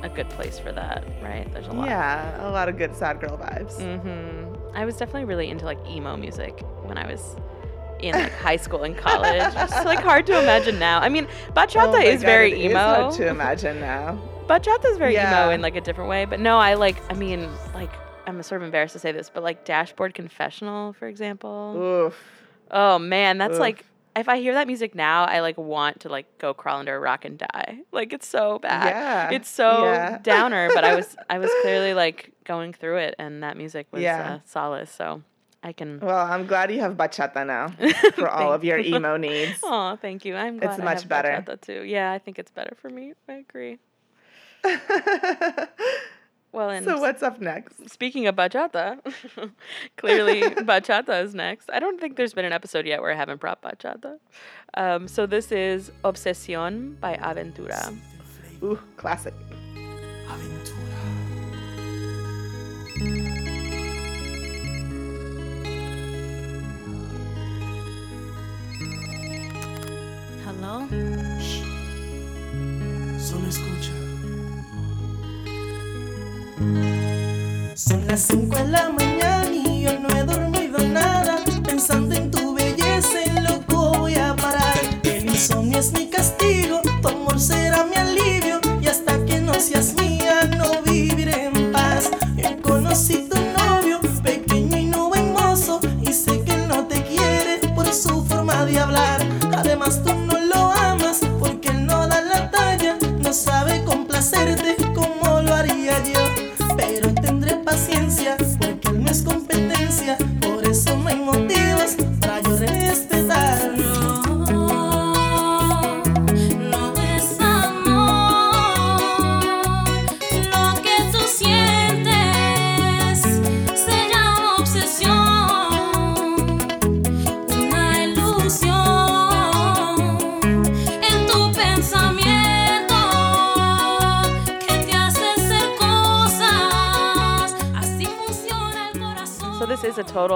a 0.03 0.09
good 0.09 0.29
place 0.31 0.59
for 0.59 0.73
that, 0.73 1.05
right? 1.23 1.51
There's 1.53 1.69
a 1.69 1.73
lot. 1.73 1.87
Yeah, 1.87 2.47
a 2.47 2.51
lot 2.51 2.69
of 2.69 2.77
good 2.77 2.95
sad 2.95 3.21
girl 3.21 3.39
vibes. 3.39 3.77
hmm 3.81 4.53
I 4.77 4.85
was 4.85 4.97
definitely 4.97 5.25
really 5.27 5.49
into 5.49 5.65
like 5.65 5.79
emo 5.89 6.17
music 6.17 6.61
when 6.83 6.99
I 6.99 7.07
was 7.07 7.37
in 8.01 8.13
like 8.13 8.33
high 8.33 8.57
school 8.57 8.83
and 8.83 8.97
college. 8.97 9.53
It's 9.55 9.85
like 9.85 10.01
hard 10.11 10.27
to 10.27 10.39
imagine 10.39 10.79
now. 10.79 10.99
I 11.01 11.09
mean, 11.09 11.27
bachata 11.55 11.95
Oh 11.95 12.01
is 12.01 12.21
God, 12.23 12.27
very 12.27 12.65
emo. 12.67 12.75
hard 12.79 13.13
to 13.15 13.29
imagine 13.29 13.79
now. 13.81 14.19
Bachata 14.49 14.91
is 14.91 14.99
very 14.99 15.15
Yeah. 15.15 15.45
emo 15.45 15.51
in 15.55 15.61
like 15.63 15.77
a 15.77 15.81
different 15.81 16.11
way. 16.11 16.25
But 16.25 16.41
no, 16.41 16.59
I 16.59 16.75
like. 16.75 16.97
I 17.11 17.15
mean, 17.15 17.49
like 17.75 17.91
I'm 18.27 18.43
sort 18.43 18.63
of 18.63 18.67
embarrassed 18.67 18.93
to 18.93 18.99
say 18.99 19.13
this, 19.13 19.31
but 19.31 19.43
like 19.43 19.65
Dashboard 19.65 20.15
Confessional, 20.15 20.93
for 20.93 21.09
example. 21.09 21.75
Oof. 22.07 22.17
Oh 22.71 22.99
man, 22.99 23.39
that's 23.39 23.55
Oof. 23.55 23.61
like. 23.61 23.85
If 24.15 24.29
I 24.29 24.41
hear 24.41 24.53
that 24.53 24.67
music 24.67 24.95
now, 24.95 25.25
I 25.25 25.41
like 25.41 25.57
want 25.57 26.01
to 26.01 26.11
like 26.11 26.27
go 26.37 26.53
crawl 26.53 26.81
under 26.81 26.95
a 26.95 27.01
rock 27.01 27.25
and 27.25 27.39
die. 27.39 27.79
Like 27.93 28.13
it's 28.13 28.29
so 28.29 28.59
bad. 28.59 28.89
Yeah, 28.91 29.31
It's 29.31 29.49
so 29.49 29.85
yeah. 29.85 30.19
downer, 30.23 30.69
but 30.75 30.85
I 30.85 30.95
was 30.95 31.17
I 31.31 31.39
was 31.39 31.49
clearly 31.63 31.95
like 31.95 32.31
going 32.45 32.75
through 32.75 32.99
it, 32.99 33.15
and 33.19 33.43
that 33.43 33.57
music 33.57 33.87
was 33.91 34.03
Yeah. 34.03 34.35
uh, 34.35 34.39
solace. 34.45 34.91
So 34.91 35.23
I 35.63 35.73
can. 35.73 35.99
Well, 36.01 36.27
I'm 36.27 36.47
glad 36.47 36.71
you 36.71 36.81
have 36.81 36.93
bachata 36.99 37.47
now 37.47 37.69
for 38.17 38.29
all 38.29 38.53
of 38.53 38.65
your 38.65 38.77
emo 38.79 39.17
needs. 39.17 39.59
Oh, 39.65 39.97
thank 39.97 40.27
you. 40.27 40.37
I'm 40.37 40.59
glad 40.59 40.73
It's 40.73 40.81
I 40.81 40.85
much 40.85 41.01
have 41.01 41.09
better. 41.09 41.45
bachata 41.49 41.61
too. 41.63 41.83
Yeah, 41.83 42.13
I 42.13 42.19
think 42.19 42.39
it's 42.39 42.51
better 42.51 42.77
for 42.83 42.91
me. 42.91 43.15
I 43.31 43.33
agree. 43.49 43.79
Well, 46.53 46.69
and 46.69 46.85
so 46.85 46.99
what's 47.01 47.23
up 47.23 47.41
next? 47.41 47.88
speaking 47.88 48.27
of 48.27 48.37
bachata, 48.37 48.99
clearly 49.97 50.43
bachata 50.71 51.23
is 51.25 51.35
next. 51.35 51.71
I 51.73 51.81
don't 51.81 51.99
think 51.99 52.17
there's 52.17 52.35
been 52.35 52.45
an 52.45 52.53
episode 52.53 52.87
yet 52.87 53.01
where 53.01 53.11
I 53.11 53.15
haven't 53.17 53.41
brought 53.41 53.62
bachata. 53.62 54.19
Um, 54.75 55.09
so 55.09 55.25
this 55.25 55.51
is 55.51 55.91
Obsesión 56.05 57.01
by 57.01 57.15
Aventura. 57.17 57.97
Ooh, 58.62 58.79
classic. 58.99 59.35
Aventura. 60.29 61.23
Hello. 70.45 70.87
Solo 73.19 73.47
escucha. 73.47 74.02
Son 76.59 78.07
las 78.07 78.21
5 78.23 78.57
de 78.57 78.69
la 78.69 78.91
mañana 78.91 79.51
y 79.53 79.83
yo 79.83 79.99
no 79.99 80.09
he 80.11 80.25
dormido 80.25 80.79
nada. 80.87 81.38
Pensando 81.65 82.15
en 82.15 82.31
tu 82.31 82.55
belleza, 82.55 83.19
loco 83.43 83.93
voy 83.99 84.15
a 84.17 84.37
parar. 84.37 84.79
El 85.03 85.25
insomnio 85.27 85.79
es 85.79 85.93
mi 85.93 86.09
castigo, 86.09 86.82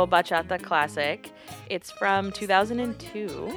bachata 0.07 0.63
classic. 0.63 1.31
It's 1.69 1.91
from 1.91 2.33
2002. 2.33 3.53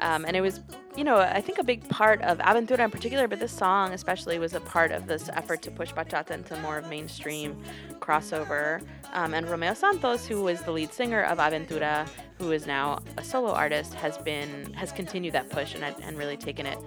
Um, 0.00 0.24
and 0.24 0.36
it 0.36 0.40
was, 0.40 0.60
you 0.96 1.04
know, 1.04 1.18
I 1.18 1.40
think 1.40 1.58
a 1.58 1.64
big 1.64 1.88
part 1.88 2.20
of 2.22 2.38
Aventura 2.38 2.80
in 2.80 2.90
particular, 2.90 3.28
but 3.28 3.38
this 3.38 3.52
song 3.52 3.92
especially 3.92 4.38
was 4.38 4.54
a 4.54 4.60
part 4.60 4.90
of 4.90 5.06
this 5.06 5.28
effort 5.28 5.62
to 5.62 5.70
push 5.70 5.92
bachata 5.92 6.32
into 6.32 6.56
more 6.58 6.78
of 6.78 6.88
mainstream 6.88 7.56
crossover. 8.00 8.82
Um, 9.12 9.34
and 9.34 9.48
Romeo 9.48 9.74
Santos, 9.74 10.26
who 10.26 10.42
was 10.42 10.62
the 10.62 10.72
lead 10.72 10.92
singer 10.92 11.22
of 11.22 11.38
Aventura, 11.38 12.08
who 12.38 12.50
is 12.50 12.66
now 12.66 12.98
a 13.16 13.24
solo 13.24 13.52
artist, 13.52 13.94
has 13.94 14.18
been 14.18 14.72
has 14.72 14.90
continued 14.90 15.34
that 15.34 15.50
push 15.50 15.74
and, 15.74 15.84
and 15.84 16.18
really 16.18 16.36
taken 16.36 16.66
it 16.66 16.78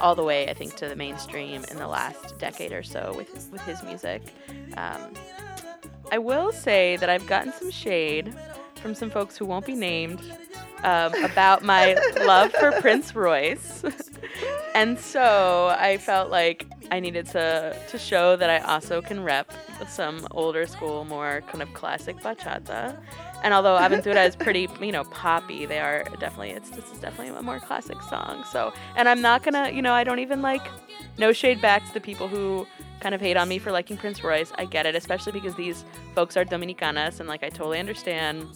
all 0.00 0.14
the 0.14 0.24
way, 0.24 0.48
I 0.48 0.54
think, 0.54 0.76
to 0.76 0.88
the 0.88 0.96
mainstream 0.96 1.64
in 1.70 1.78
the 1.78 1.88
last 1.88 2.38
decade 2.38 2.72
or 2.72 2.82
so 2.82 3.14
with 3.16 3.48
with 3.50 3.62
his 3.62 3.82
music. 3.82 4.22
Um, 4.76 5.14
I 6.10 6.18
will 6.18 6.52
say 6.52 6.96
that 6.96 7.08
I've 7.08 7.26
gotten 7.26 7.52
some 7.52 7.70
shade 7.70 8.34
from 8.76 8.94
some 8.94 9.10
folks 9.10 9.36
who 9.36 9.44
won't 9.44 9.66
be 9.66 9.74
named 9.74 10.20
um, 10.84 11.12
about 11.24 11.62
my 11.62 11.94
love 12.24 12.52
for 12.52 12.72
Prince 12.80 13.14
Royce. 13.14 13.84
and 14.74 14.98
so 14.98 15.74
I 15.78 15.98
felt 15.98 16.30
like 16.30 16.66
I 16.90 17.00
needed 17.00 17.26
to 17.26 17.76
to 17.88 17.98
show 17.98 18.36
that 18.36 18.48
I 18.48 18.58
also 18.58 19.02
can 19.02 19.22
rep 19.22 19.52
some 19.88 20.26
older 20.30 20.66
school, 20.66 21.04
more 21.04 21.42
kind 21.48 21.62
of 21.62 21.72
classic 21.74 22.16
bachata. 22.18 22.96
And 23.42 23.54
although 23.54 23.76
Aventura 23.76 24.26
is 24.26 24.34
pretty, 24.34 24.68
you 24.80 24.92
know, 24.92 25.04
poppy, 25.04 25.66
they 25.66 25.78
are 25.78 26.04
definitely 26.18 26.50
it's 26.50 26.70
this 26.70 26.90
is 26.90 26.98
definitely 26.98 27.36
a 27.36 27.42
more 27.42 27.60
classic 27.60 28.00
song. 28.02 28.44
So, 28.50 28.72
and 28.96 29.08
I'm 29.08 29.20
not 29.20 29.42
gonna, 29.42 29.70
you 29.70 29.82
know, 29.82 29.92
I 29.92 30.04
don't 30.04 30.20
even 30.20 30.42
like 30.42 30.66
no 31.18 31.32
shade 31.32 31.60
back 31.60 31.86
to 31.86 31.94
the 31.94 32.00
people 32.00 32.28
who 32.28 32.66
kind 33.00 33.14
of 33.14 33.20
hate 33.20 33.36
on 33.36 33.48
me 33.48 33.58
for 33.58 33.72
liking 33.72 33.96
Prince 33.96 34.22
Royce. 34.22 34.52
I 34.58 34.64
get 34.64 34.86
it, 34.86 34.94
especially 34.94 35.32
because 35.32 35.54
these 35.54 35.84
folks 36.14 36.36
are 36.36 36.44
Dominicanas, 36.44 37.20
and 37.20 37.28
like 37.28 37.42
I 37.42 37.48
totally 37.48 37.78
understand 37.78 38.46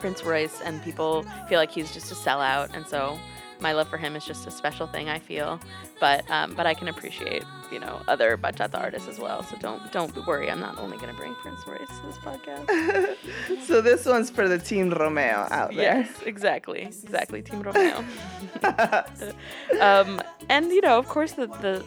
Prince 0.00 0.22
Royce, 0.24 0.60
and 0.60 0.82
people 0.82 1.24
feel 1.48 1.58
like 1.58 1.70
he's 1.70 1.92
just 1.92 2.10
a 2.12 2.14
sellout, 2.14 2.74
and 2.74 2.86
so 2.86 3.18
my 3.60 3.72
love 3.72 3.88
for 3.88 3.96
him 3.96 4.16
is 4.16 4.24
just 4.24 4.46
a 4.46 4.50
special 4.50 4.86
thing. 4.86 5.08
I 5.08 5.18
feel, 5.18 5.60
but 6.00 6.28
um, 6.30 6.54
but 6.54 6.66
I 6.66 6.74
can 6.74 6.88
appreciate 6.88 7.44
you 7.72 7.78
know 7.78 8.00
other 8.08 8.36
bachata 8.36 8.78
artists 8.78 9.08
as 9.08 9.18
well. 9.18 9.42
So 9.42 9.56
don't 9.58 9.90
don't 9.92 10.26
worry, 10.26 10.50
I'm 10.50 10.60
not 10.60 10.78
only 10.78 10.96
gonna 10.98 11.14
bring 11.14 11.34
Prince 11.36 11.60
Royce 11.66 11.88
to 11.88 12.06
this 12.06 12.18
podcast. 12.18 13.16
So 13.66 13.80
this 13.80 14.06
one's 14.06 14.30
for 14.30 14.48
the 14.48 14.58
Team 14.58 14.90
Romeo 14.90 15.46
out 15.50 15.74
there. 15.74 15.98
yes, 15.98 16.08
exactly, 16.24 16.82
exactly, 16.82 17.42
Team 17.42 17.60
Romeo. 17.62 18.04
um, 19.80 20.20
and 20.48 20.70
you 20.70 20.80
know, 20.80 20.98
of 20.98 21.06
course, 21.08 21.32
the, 21.32 21.46
the 21.46 21.84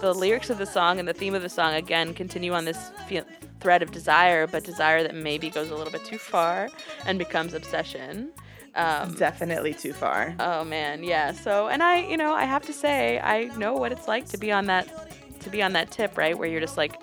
the 0.00 0.14
lyrics 0.14 0.50
of 0.50 0.58
the 0.58 0.66
song 0.66 0.98
and 0.98 1.06
the 1.06 1.12
theme 1.12 1.34
of 1.34 1.42
the 1.42 1.48
song 1.48 1.74
again 1.74 2.14
continue 2.14 2.52
on 2.52 2.64
this 2.64 2.90
fe- 3.08 3.22
thread 3.60 3.82
of 3.82 3.90
desire, 3.92 4.46
but 4.46 4.64
desire 4.64 5.02
that 5.02 5.14
maybe 5.14 5.50
goes 5.50 5.70
a 5.70 5.74
little 5.74 5.92
bit 5.92 6.04
too 6.04 6.18
far 6.18 6.68
and 7.06 7.18
becomes 7.18 7.54
obsession. 7.54 8.30
Um, 8.74 9.14
Definitely 9.14 9.74
too 9.74 9.92
far. 9.92 10.34
Oh 10.38 10.64
man, 10.64 11.02
yeah. 11.02 11.32
So, 11.32 11.68
and 11.68 11.82
I, 11.82 12.06
you 12.06 12.16
know, 12.16 12.32
I 12.32 12.44
have 12.44 12.64
to 12.66 12.72
say, 12.72 13.18
I 13.18 13.44
know 13.56 13.74
what 13.74 13.92
it's 13.92 14.06
like 14.06 14.26
to 14.26 14.38
be 14.38 14.52
on 14.52 14.66
that, 14.66 14.88
to 15.40 15.50
be 15.50 15.62
on 15.62 15.72
that 15.72 15.90
tip, 15.90 16.16
right, 16.16 16.38
where 16.38 16.48
you're 16.48 16.60
just 16.60 16.76
like 16.76 17.00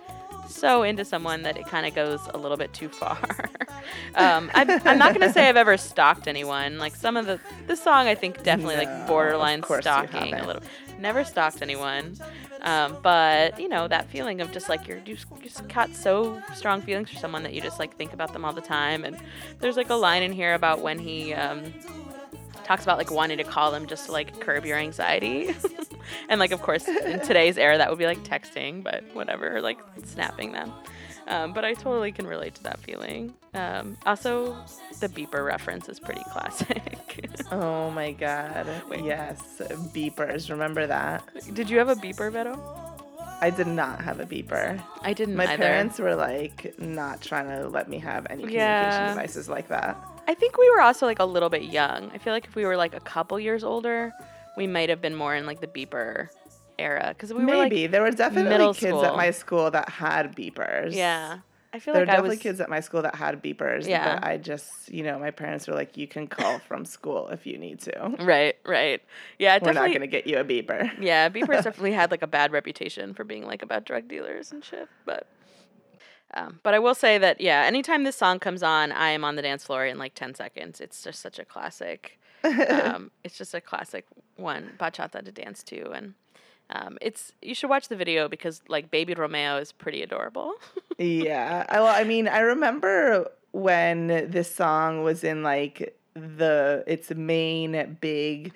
so 0.48 0.84
into 0.84 1.04
someone 1.04 1.44
that 1.44 1.58
it 1.58 1.66
kind 1.68 1.86
of 1.86 1.94
goes 1.94 2.22
a 2.34 2.38
little 2.38 2.58
bit 2.58 2.74
too 2.74 2.90
far. 2.90 3.18
um, 4.16 4.50
I'm, 4.54 4.70
I'm 4.86 4.98
not 4.98 5.14
gonna 5.14 5.32
say 5.32 5.50
I've 5.50 5.58
ever 5.58 5.78
stalked 5.78 6.28
anyone. 6.28 6.78
Like 6.78 6.96
some 6.96 7.18
of 7.18 7.26
the, 7.26 7.40
the 7.68 7.76
song, 7.76 8.08
I 8.08 8.16
think 8.16 8.44
definitely 8.44 8.78
No, 8.78 8.84
like 8.84 9.08
borderline 9.08 9.60
of 9.60 9.66
course 9.66 9.80
you 9.86 9.92
stalking 9.92 10.34
a 10.34 10.48
little. 10.48 10.64
Never 11.00 11.24
stalked 11.24 11.62
anyone. 11.62 12.18
Um, 12.62 12.98
but 13.04 13.60
you 13.60 13.70
know 13.70 13.88
that 13.88 14.10
feeling 14.10 14.42
of 14.42 14.52
just 14.52 14.68
like 14.68 14.88
you're 14.88 14.98
you 15.06 15.16
just, 15.44 15.68
got 15.68 15.94
so 15.94 16.42
strong 16.56 16.82
feelings 16.82 17.10
for 17.10 17.18
someone 17.18 17.44
that 17.44 17.54
you 17.54 17.62
just 17.62 17.80
like 17.80 17.96
think 17.96 18.14
about 18.14 18.34
them 18.34 18.44
all 18.44 18.54
the 18.54 18.62
time. 18.62 19.06
And 19.06 19.18
there's 19.60 19.78
like 19.78 19.90
a 19.90 19.96
line 19.96 20.24
in 20.24 20.34
here 20.34 20.54
about 20.54 20.82
when 20.82 20.98
he 21.00 21.34
um, 21.34 21.64
talks 22.64 22.84
about 22.84 22.98
like 22.98 23.12
wanting 23.12 23.38
to 23.38 23.44
call 23.44 23.72
them 23.72 23.86
just 23.86 24.08
to 24.08 24.12
like 24.12 24.40
curb 24.40 24.66
your 24.66 24.78
anxiety. 24.78 25.56
and 26.30 26.40
like 26.40 26.52
of 26.52 26.62
course 26.62 26.88
in 26.88 27.20
today's 27.22 27.58
era 27.58 27.78
that 27.78 27.90
would 27.90 28.00
be 28.00 28.06
like 28.06 28.24
texting, 28.24 28.84
but 28.84 29.04
whatever, 29.14 29.62
like 29.62 29.80
snapping 30.04 30.52
them. 30.52 30.74
Um, 31.28 31.52
but 31.54 31.66
I 31.66 31.74
totally 31.74 32.12
can 32.12 32.26
relate 32.26 32.56
to 32.56 32.64
that 32.64 32.80
feeling. 32.80 33.34
Um, 33.54 33.98
also, 34.06 34.56
the 35.00 35.10
beeper 35.10 35.46
reference 35.46 35.90
is 35.90 36.00
pretty 36.00 36.24
classic. 36.32 36.84
Oh 37.52 37.90
my 37.92 38.12
god. 38.12 38.68
Wait. 38.90 39.04
Yes. 39.06 39.62
Beepers. 39.94 40.50
Remember 40.50 40.86
that? 40.86 41.24
Did 41.54 41.70
you 41.70 41.78
have 41.80 41.88
a 41.90 41.96
beeper, 41.96 42.32
Beto? 42.32 42.60
I 43.42 43.50
did 43.50 43.68
not 43.68 44.02
have 44.02 44.20
a 44.20 44.26
beeper. 44.26 44.82
I 45.02 45.14
didn't 45.14 45.36
My 45.36 45.46
either. 45.46 45.64
parents 45.64 45.98
were 46.00 46.16
like 46.16 46.76
not 46.80 47.22
trying 47.22 47.48
to 47.48 47.70
let 47.70 47.90
me 47.90 47.98
have 48.00 48.28
any 48.30 48.44
communication 48.44 48.54
Yeah. 48.60 49.10
devices 49.14 49.48
like 49.50 49.68
that. 49.70 49.98
I 50.28 50.34
think 50.36 50.58
we 50.58 50.70
were 50.70 50.82
also 50.82 51.06
like 51.06 51.20
a 51.20 51.26
little 51.26 51.50
bit 51.50 51.64
young. 51.64 52.12
I 52.14 52.18
feel 52.18 52.34
like 52.34 52.46
if 52.46 52.56
we 52.56 52.66
were 52.66 52.76
like 52.78 52.94
a 52.94 53.00
couple 53.00 53.40
years 53.40 53.64
older, 53.64 54.12
we 54.58 54.68
might 54.68 54.90
have 54.90 55.02
been 55.02 55.16
more 55.16 55.36
in 55.36 55.46
like 55.46 55.62
the 55.62 55.68
beeper 55.68 56.30
era 56.80 57.10
because 57.10 57.34
we 57.34 57.46
were 57.46 57.56
like 57.56 57.72
Maybe 57.72 57.88
there 57.88 58.02
were 58.02 58.12
definitely 58.12 58.68
kids 58.74 58.80
school. 58.80 59.06
at 59.06 59.16
my 59.16 59.32
school 59.32 59.72
that 59.72 59.90
had 59.90 60.36
beepers. 60.36 60.94
yeah. 60.96 61.40
I 61.74 61.80
feel 61.80 61.94
like 61.94 61.94
There 61.94 62.02
were 62.02 62.06
like 62.06 62.10
I 62.10 62.16
definitely 62.16 62.30
was 62.38 62.44
kids 62.44 62.62
at 62.62 62.70
my 62.70 62.80
school 62.80 63.02
that 63.02 63.16
had 63.16 63.44
beepers. 63.44 63.88
Yeah. 63.88 64.16
But 64.20 64.24
I 64.28 64.38
just, 64.38 64.90
you 64.90 65.04
know, 65.04 65.20
my 65.20 65.32
parents 65.32 65.68
were 65.68 65.74
like, 65.76 65.98
you 65.98 66.08
can 66.08 66.26
call 66.26 66.60
from 66.60 66.86
school 66.86 67.28
if 67.28 67.46
you 67.46 67.58
need 67.58 67.82
to. 67.82 68.16
right, 68.22 68.56
right. 68.66 69.02
Yeah, 69.38 69.60
We're 69.62 69.74
not 69.74 69.88
going 69.88 70.00
to 70.02 70.08
get 70.08 70.26
you 70.28 70.38
a 70.38 70.46
beeper. 70.46 70.90
Yeah, 71.00 71.30
beepers 71.36 71.64
definitely 71.64 71.92
had 71.92 72.10
like 72.10 72.22
a 72.22 72.28
bad 72.28 72.52
reputation 72.54 73.14
for 73.14 73.26
being 73.26 73.46
like 73.46 73.64
about 73.64 73.84
drug 73.86 74.08
dealers 74.08 74.52
and 74.52 74.64
shit. 74.64 74.88
But 75.06 75.28
um, 76.34 76.60
but 76.64 76.74
I 76.74 76.80
will 76.80 76.96
say 76.96 77.18
that 77.18 77.40
yeah, 77.42 77.64
anytime 77.66 78.04
this 78.04 78.16
song 78.16 78.40
comes 78.40 78.62
on, 78.64 78.92
I 78.92 79.10
am 79.10 79.24
on 79.24 79.36
the 79.36 79.42
dance 79.42 79.64
floor 79.64 79.86
in 79.86 79.98
like 79.98 80.14
ten 80.14 80.36
seconds. 80.36 80.82
It's 80.82 81.04
just 81.04 81.22
such 81.22 81.40
a 81.40 81.46
classic. 81.46 82.20
um, 82.44 83.12
it's 83.24 83.38
just 83.38 83.54
a 83.54 83.62
classic 83.62 84.06
one 84.36 84.72
bachata 84.78 85.24
to 85.24 85.32
dance 85.32 85.64
to, 85.64 85.90
and 85.92 86.14
um, 86.70 86.98
it's 87.02 87.32
you 87.42 87.56
should 87.56 87.70
watch 87.70 87.88
the 87.88 87.96
video 87.96 88.28
because 88.28 88.62
like 88.68 88.92
Baby 88.92 89.14
Romeo 89.14 89.58
is 89.58 89.72
pretty 89.72 90.04
adorable. 90.04 90.54
yeah. 90.98 91.66
I, 91.70 91.80
well, 91.80 91.96
I 91.96 92.04
mean, 92.04 92.28
I 92.28 92.40
remember 92.40 93.32
when 93.52 94.08
this 94.08 94.54
song 94.54 95.04
was 95.04 95.24
in 95.24 95.44
like 95.44 95.98
the 96.14 96.84
its 96.88 97.10
main 97.12 97.98
big 98.02 98.54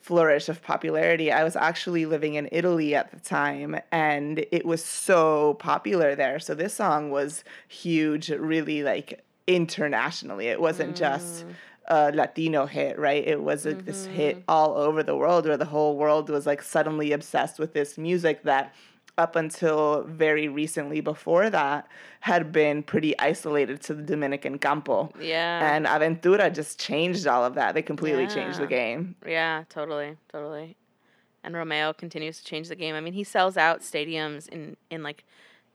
flourish 0.00 0.48
of 0.48 0.62
popularity. 0.62 1.30
I 1.30 1.44
was 1.44 1.56
actually 1.56 2.06
living 2.06 2.34
in 2.34 2.48
Italy 2.50 2.94
at 2.94 3.10
the 3.10 3.20
time 3.20 3.78
and 3.92 4.44
it 4.50 4.64
was 4.64 4.82
so 4.82 5.54
popular 5.54 6.14
there. 6.14 6.38
So 6.38 6.54
this 6.54 6.72
song 6.72 7.10
was 7.10 7.44
huge 7.68 8.30
really 8.30 8.82
like 8.82 9.22
internationally. 9.46 10.46
It 10.46 10.60
wasn't 10.60 10.96
just 10.96 11.44
a 11.90 12.12
Latino 12.12 12.66
hit, 12.66 12.98
right? 12.98 13.26
It 13.26 13.42
was 13.42 13.66
a, 13.66 13.74
this 13.74 14.06
hit 14.06 14.36
mm-hmm. 14.36 14.44
all 14.48 14.76
over 14.76 15.02
the 15.02 15.16
world 15.16 15.44
where 15.44 15.56
the 15.56 15.64
whole 15.64 15.96
world 15.96 16.30
was 16.30 16.46
like 16.46 16.62
suddenly 16.62 17.12
obsessed 17.12 17.58
with 17.58 17.74
this 17.74 17.98
music 17.98 18.44
that 18.44 18.72
up 19.18 19.34
until 19.36 20.04
very 20.04 20.48
recently 20.48 21.00
before 21.00 21.50
that 21.50 21.88
had 22.20 22.52
been 22.52 22.82
pretty 22.82 23.18
isolated 23.18 23.80
to 23.82 23.92
the 23.92 24.02
Dominican 24.02 24.56
campo. 24.56 25.10
yeah, 25.20 25.74
And 25.74 25.84
Aventura 25.84 26.54
just 26.54 26.78
changed 26.78 27.26
all 27.26 27.44
of 27.44 27.54
that. 27.56 27.74
They 27.74 27.82
completely 27.82 28.26
changed 28.28 28.60
the 28.60 28.68
game. 28.68 29.16
Yeah, 29.26 29.64
totally, 29.68 30.16
totally. 30.30 30.76
And 31.42 31.56
Romeo 31.56 31.92
continues 31.92 32.38
to 32.38 32.44
change 32.44 32.68
the 32.68 32.76
game. 32.76 32.94
I 32.94 33.00
mean, 33.00 33.14
he 33.14 33.24
sells 33.24 33.56
out 33.56 33.80
stadiums 33.80 34.48
in 34.48 34.76
in 34.90 35.02
like 35.02 35.24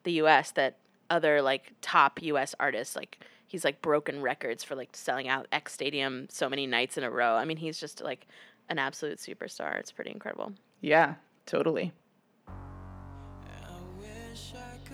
the 0.03 0.13
U.S. 0.13 0.51
that 0.51 0.77
other 1.09 1.41
like 1.41 1.73
top 1.81 2.21
U.S. 2.21 2.55
artists 2.59 2.95
like 2.95 3.19
he's 3.47 3.63
like 3.63 3.81
broken 3.81 4.21
records 4.21 4.63
for 4.63 4.75
like 4.75 4.89
selling 4.93 5.27
out 5.27 5.47
X 5.51 5.73
stadium 5.73 6.27
so 6.29 6.49
many 6.49 6.67
nights 6.67 6.97
in 6.97 7.03
a 7.03 7.11
row. 7.11 7.35
I 7.35 7.45
mean, 7.45 7.57
he's 7.57 7.79
just 7.79 8.01
like 8.01 8.27
an 8.69 8.79
absolute 8.79 9.19
superstar. 9.19 9.77
It's 9.79 9.91
pretty 9.91 10.11
incredible. 10.11 10.53
Yeah, 10.81 11.15
totally. 11.45 11.91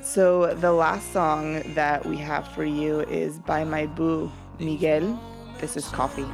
So 0.01 0.53
the 0.55 0.71
last 0.71 1.13
song 1.13 1.61
that 1.75 2.05
we 2.05 2.17
have 2.17 2.47
for 2.49 2.65
you 2.65 3.01
is 3.01 3.39
by 3.39 3.63
my 3.63 3.85
boo 3.85 4.31
Miguel. 4.59 5.19
This 5.59 5.77
is 5.77 5.87
Coffee. 5.89 6.25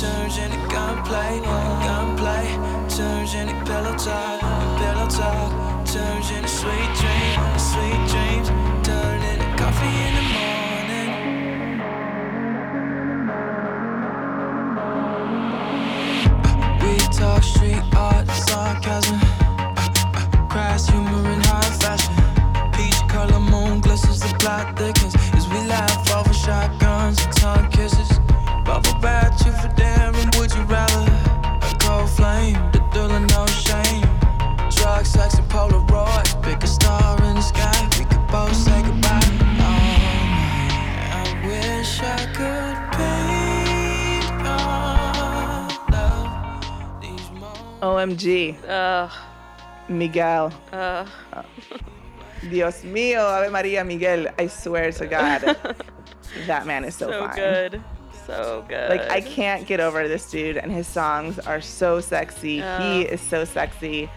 Turns 0.00 0.38
into 0.38 0.56
gunplay, 0.68 1.40
gunplay 1.40 2.46
turns 2.88 3.34
into 3.34 3.52
pillow 3.64 3.96
talk, 3.98 4.40
pillow 4.78 5.08
talk 5.08 5.69
into 6.30 6.48
sweet 6.48 6.90
dreams, 7.00 7.72
sweet 7.72 8.08
dreams 8.08 8.50
coffee 9.60 9.96
in 10.06 10.14
the 10.18 10.26
morning. 10.36 11.10
We 16.80 16.92
talk 17.18 17.42
street 17.42 17.84
art, 17.94 18.26
sarcasm, 18.28 19.19
OMG, 48.00 48.56
Ugh, 48.68 49.10
Miguel. 49.88 50.52
Uh. 50.72 51.06
ugh. 51.32 51.44
Dios 52.50 52.82
mío, 52.84 53.18
Ave 53.20 53.50
Maria 53.50 53.84
Miguel. 53.84 54.28
I 54.38 54.46
swear 54.46 54.90
to 54.92 55.06
God, 55.06 55.40
that 56.46 56.66
man 56.66 56.84
is 56.84 56.94
so, 56.94 57.10
So 57.10 57.26
fine. 57.26 57.36
good, 57.36 57.82
so 58.26 58.64
good. 58.66 58.88
Like 58.88 59.10
I 59.10 59.20
can't 59.20 59.66
get 59.66 59.78
over 59.78 60.08
this 60.08 60.30
dude, 60.30 60.56
and 60.56 60.72
his 60.72 60.86
songs 60.86 61.38
are 61.40 61.60
so 61.60 62.00
sexy. 62.00 62.62
He 62.78 63.02
is 63.02 63.20
so 63.20 63.44
sexy. 63.44 64.08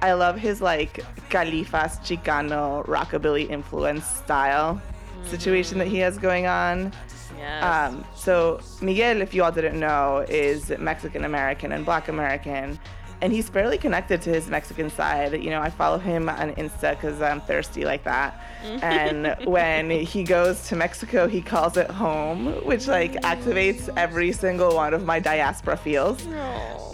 I 0.00 0.14
love 0.14 0.38
his 0.38 0.62
like 0.62 1.04
Califas 1.28 2.00
Chicano 2.00 2.84
rockabilly 2.86 3.48
influence 3.50 4.06
style. 4.06 4.80
Mm-hmm. 4.80 5.30
situation 5.30 5.78
that 5.78 5.86
he 5.88 5.98
has 5.98 6.16
going 6.18 6.46
on. 6.46 6.90
Yes. 7.38 7.62
Um, 7.62 8.04
so 8.16 8.60
Miguel, 8.80 9.20
if 9.20 9.34
you 9.34 9.44
all 9.44 9.52
didn't 9.52 9.78
know, 9.78 10.24
is 10.28 10.70
Mexican 10.78 11.24
American 11.24 11.70
and 11.72 11.84
Black 11.84 12.08
American, 12.08 12.78
and 13.22 13.32
he's 13.32 13.48
fairly 13.48 13.78
connected 13.78 14.20
to 14.22 14.30
his 14.30 14.48
Mexican 14.48 14.90
side. 14.90 15.42
You 15.42 15.50
know, 15.50 15.60
I 15.62 15.70
follow 15.70 15.96
him 15.98 16.28
on 16.28 16.52
Insta 16.56 16.90
because 16.90 17.22
I'm 17.22 17.40
thirsty 17.40 17.84
like 17.84 18.04
that. 18.04 18.38
and 18.82 19.34
when 19.46 19.88
he 19.90 20.24
goes 20.24 20.68
to 20.68 20.76
Mexico, 20.76 21.28
he 21.28 21.40
calls 21.40 21.76
it 21.76 21.90
home, 21.90 22.46
which 22.66 22.88
like 22.88 23.12
activates 23.22 23.88
every 23.96 24.32
single 24.32 24.74
one 24.74 24.92
of 24.92 25.04
my 25.06 25.20
diaspora 25.20 25.76
feels. 25.76 26.26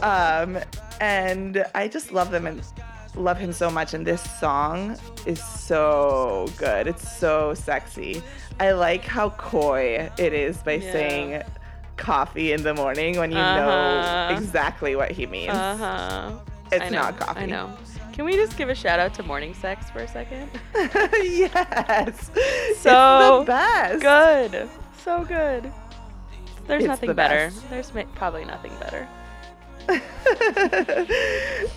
Um, 0.02 0.58
and 1.00 1.64
I 1.74 1.88
just 1.88 2.12
love 2.12 2.30
them 2.30 2.46
and 2.46 2.62
love 3.16 3.38
him 3.38 3.52
so 3.52 3.70
much. 3.70 3.94
And 3.94 4.06
this 4.06 4.22
song 4.38 4.96
is 5.26 5.42
so 5.42 6.46
good. 6.58 6.86
It's 6.86 7.10
so 7.18 7.54
sexy. 7.54 8.22
I 8.60 8.72
like 8.72 9.04
how 9.04 9.30
coy 9.30 10.10
it 10.18 10.32
is 10.32 10.58
by 10.58 10.74
Yeah. 10.74 10.92
saying 10.92 11.42
coffee 11.98 12.52
in 12.52 12.62
the 12.62 12.72
morning 12.74 13.18
when 13.18 13.30
you 13.30 13.38
Uh-huh. 13.38 14.30
know 14.30 14.36
exactly 14.36 14.96
what 14.96 15.10
he 15.10 15.26
means. 15.26 15.50
Uh 15.52 15.76
huh. 15.76 16.30
It's 16.72 16.84
I 16.84 16.88
know, 16.90 16.98
not 17.02 17.18
coffee. 17.18 17.40
I 17.40 17.46
know. 17.46 17.76
Can 18.12 18.24
we 18.24 18.32
just 18.34 18.56
give 18.56 18.68
a 18.68 18.74
shout 18.74 18.98
out 18.98 19.14
to 19.14 19.22
morning 19.22 19.54
sex 19.54 19.90
for 19.90 20.00
a 20.00 20.08
second? 20.08 20.50
yes. 20.74 22.30
it's 22.34 22.80
So 22.80 23.40
the 23.40 23.44
best. 23.46 24.02
good. 24.02 24.68
So 25.04 25.24
good. 25.24 25.72
There's 26.66 26.82
It's 26.82 26.88
nothing 26.88 27.08
the 27.08 27.14
better. 27.14 27.46
best. 27.46 27.70
There's 27.70 27.94
ma- 27.94 28.02
probably 28.14 28.44
nothing 28.44 28.72
better. 28.80 29.06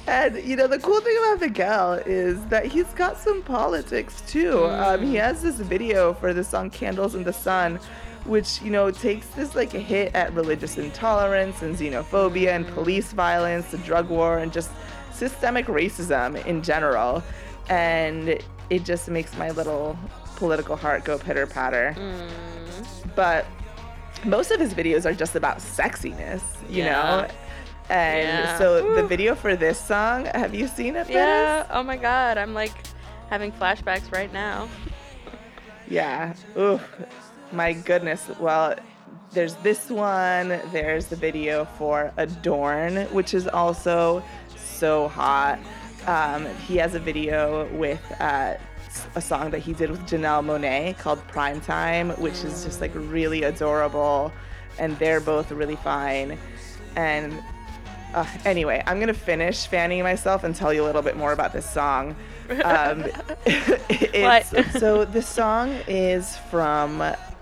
and 0.08 0.36
you 0.44 0.56
know 0.58 0.68
the 0.68 0.80
cool 0.80 1.00
thing 1.00 1.16
about 1.20 1.40
Miguel 1.40 1.94
is 2.06 2.44
that 2.48 2.66
he's 2.66 2.88
got 2.96 3.18
some 3.18 3.42
politics 3.44 4.22
too. 4.28 4.66
Um, 4.68 5.02
he 5.02 5.16
has 5.16 5.42
this 5.42 5.56
video 5.56 6.14
for 6.14 6.34
the 6.34 6.44
song 6.44 6.70
"Candles 6.70 7.16
in 7.16 7.24
the 7.24 7.32
Sun," 7.32 7.80
which 8.26 8.62
you 8.62 8.70
know 8.72 8.92
takes 8.92 9.28
this 9.30 9.56
like 9.56 9.74
a 9.74 9.80
hit 9.80 10.14
at 10.16 10.34
religious 10.34 10.78
intolerance 10.78 11.62
and 11.62 11.76
xenophobia 11.76 12.50
and 12.56 12.68
police 12.68 13.12
violence, 13.14 13.72
the 13.72 13.78
drug 13.80 14.10
war, 14.10 14.38
and 14.38 14.52
just 14.54 14.72
systemic 15.12 15.66
racism 15.68 16.44
in 16.46 16.62
general. 16.64 17.24
And 17.70 18.40
it 18.70 18.84
just 18.84 19.10
makes 19.10 19.36
my 19.38 19.52
little 19.52 19.98
political 20.36 20.76
heart 20.76 21.04
go 21.04 21.18
pitter 21.18 21.46
patter. 21.48 21.96
Mm. 21.98 23.16
But 23.16 23.46
most 24.26 24.52
of 24.52 24.60
his 24.60 24.74
videos 24.74 25.06
are 25.06 25.14
just 25.14 25.36
about 25.36 25.58
sexiness, 25.58 26.42
you 26.70 26.84
Yeah. 26.84 26.94
know? 26.94 27.28
And 27.90 28.28
Yeah. 28.28 28.58
so 28.58 28.96
the 28.96 29.04
video 29.04 29.36
for 29.36 29.56
this 29.56 29.80
song, 29.80 30.26
have 30.26 30.56
you 30.56 30.68
seen 30.68 30.96
it? 30.96 31.10
Yeah. 31.10 31.66
Oh 31.72 31.84
my 31.84 31.98
God. 31.98 32.38
I'm 32.38 32.54
like 32.54 32.72
having 33.30 33.52
flashbacks 33.52 34.12
right 34.12 34.32
now. 34.32 34.68
Yeah. 35.88 36.34
Ooh, 36.58 36.80
my 37.52 37.74
goodness. 37.74 38.30
Well, 38.40 38.76
there's 39.32 39.56
this 39.56 39.90
one. 39.90 40.60
There's 40.72 41.08
the 41.08 41.16
video 41.16 41.66
for 41.78 42.12
Adorn, 42.18 43.06
which 43.14 43.34
is 43.34 43.48
also 43.48 44.24
so 44.56 45.08
hot. 45.08 45.60
Um, 46.08 46.46
he 46.68 46.78
has 46.78 46.96
a 46.96 47.00
video 47.00 47.68
with 47.76 48.02
uh, 48.20 48.56
a 49.16 49.22
song 49.22 49.52
that 49.52 49.60
he 49.60 49.74
did 49.74 49.90
with 49.90 50.02
Janelle 50.02 50.44
Monáe 50.44 50.98
called 50.98 51.26
Prime 51.28 51.62
Time, 51.62 52.10
which 52.12 52.44
is 52.44 52.64
just 52.64 52.82
like 52.82 52.92
really 52.94 53.44
adorable. 53.44 54.32
And 54.80 54.98
they're 55.00 55.20
both 55.20 55.52
really 55.52 55.76
fine. 55.78 56.38
And 56.96 57.42
uh, 58.14 58.26
anyway, 58.44 58.84
I'm 58.86 59.00
gonna 59.00 59.14
finish 59.14 59.68
fanning 59.68 60.04
myself 60.04 60.44
and 60.44 60.56
tell 60.56 60.74
you 60.74 60.84
a 60.84 60.86
little 60.86 61.02
bit 61.02 61.16
more 61.16 61.32
about 61.32 61.54
this 61.54 61.70
song. 61.70 62.16
Um, 62.66 63.06
it's, 63.46 64.78
so 64.78 65.06
this 65.06 65.26
song 65.26 65.70
is 65.88 66.36
from 66.36 67.02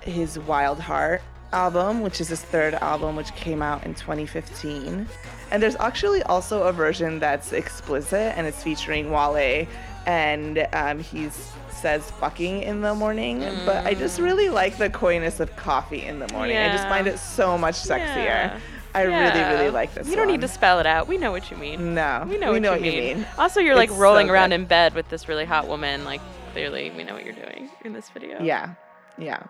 his 0.09 0.37
Wildheart 0.37 1.21
album, 1.53 2.01
which 2.01 2.21
is 2.21 2.27
his 2.27 2.41
third 2.41 2.75
album, 2.75 3.15
which 3.15 3.33
came 3.35 3.61
out 3.61 3.83
in 3.85 3.95
2015. 3.95 5.07
And 5.51 5.63
there's 5.63 5.75
actually 5.77 6.21
also 6.23 6.63
a 6.63 6.71
version 6.73 7.19
that's 7.19 7.53
explicit 7.53 8.37
and 8.37 8.45
it's 8.45 8.61
featuring 8.63 9.11
Wale, 9.11 9.67
and 10.05 10.67
um, 10.73 10.99
he 10.99 11.29
says 11.69 12.09
fucking 12.11 12.61
in 12.63 12.81
the 12.81 12.93
morning. 12.93 13.39
But 13.65 13.85
I 13.85 13.93
just 13.93 14.19
really 14.19 14.49
like 14.49 14.77
the 14.77 14.89
coyness 14.89 15.39
of 15.39 15.55
coffee 15.55 16.03
in 16.03 16.19
the 16.19 16.27
morning. 16.33 16.57
I 16.57 16.69
just 16.69 16.87
find 16.87 17.07
it 17.07 17.17
so 17.17 17.57
much 17.57 17.75
sexier. 17.75 18.15
Yeah. 18.25 18.59
I 18.93 19.03
really, 19.03 19.13
Yeah. 19.13 19.53
really 19.53 19.69
like 19.69 19.93
this. 19.93 20.07
You 20.09 20.15
don't 20.15 20.27
need 20.27 20.41
to 20.41 20.47
spell 20.47 20.79
it 20.79 20.87
out. 20.87 21.07
We 21.07 21.17
know 21.19 21.31
what 21.31 21.51
you 21.51 21.57
mean. 21.57 21.93
No, 21.93 22.25
We 22.27 22.37
know 22.39 22.47
we 22.47 22.53
what, 22.53 22.61
know 22.63 22.73
you, 22.73 22.79
what 22.81 22.85
you 22.93 23.01
mean. 23.01 23.17
mean. 23.19 23.27
Also, 23.37 23.59
you're 23.59 23.75
like 23.75 23.91
rolling 23.91 24.27
so 24.27 24.33
around 24.33 24.49
good. 24.49 24.61
in 24.61 24.65
bed 24.65 24.95
with 24.95 25.07
this 25.09 25.27
really 25.27 25.45
hot 25.45 25.67
woman. 25.67 26.05
Like, 26.05 26.21
clearly, 26.53 26.89
we 26.97 27.03
know 27.03 27.13
what 27.13 27.23
you're 27.23 27.35
doing 27.35 27.69
in 27.85 27.93
this 27.93 28.09
video. 28.09 28.41
Yeah, 28.41 28.73
yeah. 29.19 29.43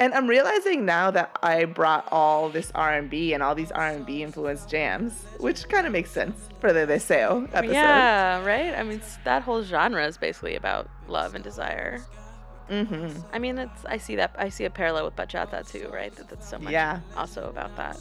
And 0.00 0.14
I'm 0.14 0.28
realizing 0.28 0.84
now 0.84 1.10
that 1.10 1.36
I 1.42 1.64
brought 1.64 2.06
all 2.12 2.50
this 2.50 2.70
R&B 2.74 3.32
and 3.34 3.42
all 3.42 3.54
these 3.56 3.72
R&B 3.72 4.22
influenced 4.22 4.70
jams, 4.70 5.24
which 5.38 5.68
kind 5.68 5.86
of 5.86 5.92
makes 5.92 6.10
sense 6.10 6.48
for 6.60 6.72
the 6.72 6.86
Deseo 6.86 7.48
episode. 7.52 7.72
Yeah, 7.72 8.44
right? 8.44 8.74
I 8.74 8.84
mean, 8.84 9.00
that 9.24 9.42
whole 9.42 9.62
genre 9.62 10.06
is 10.06 10.16
basically 10.16 10.54
about 10.54 10.88
love 11.08 11.34
and 11.34 11.42
desire. 11.42 12.00
Mm-hmm. 12.70 13.20
I 13.32 13.38
mean, 13.38 13.58
it's 13.58 13.84
I 13.86 13.96
see 13.96 14.16
that 14.16 14.34
I 14.38 14.50
see 14.50 14.64
a 14.66 14.70
parallel 14.70 15.06
with 15.06 15.16
bachata 15.16 15.68
too, 15.68 15.88
right? 15.92 16.14
That 16.16 16.28
that's 16.28 16.48
so 16.48 16.58
much 16.58 16.72
Yeah. 16.72 17.00
also 17.16 17.48
about 17.48 17.74
that. 17.76 17.98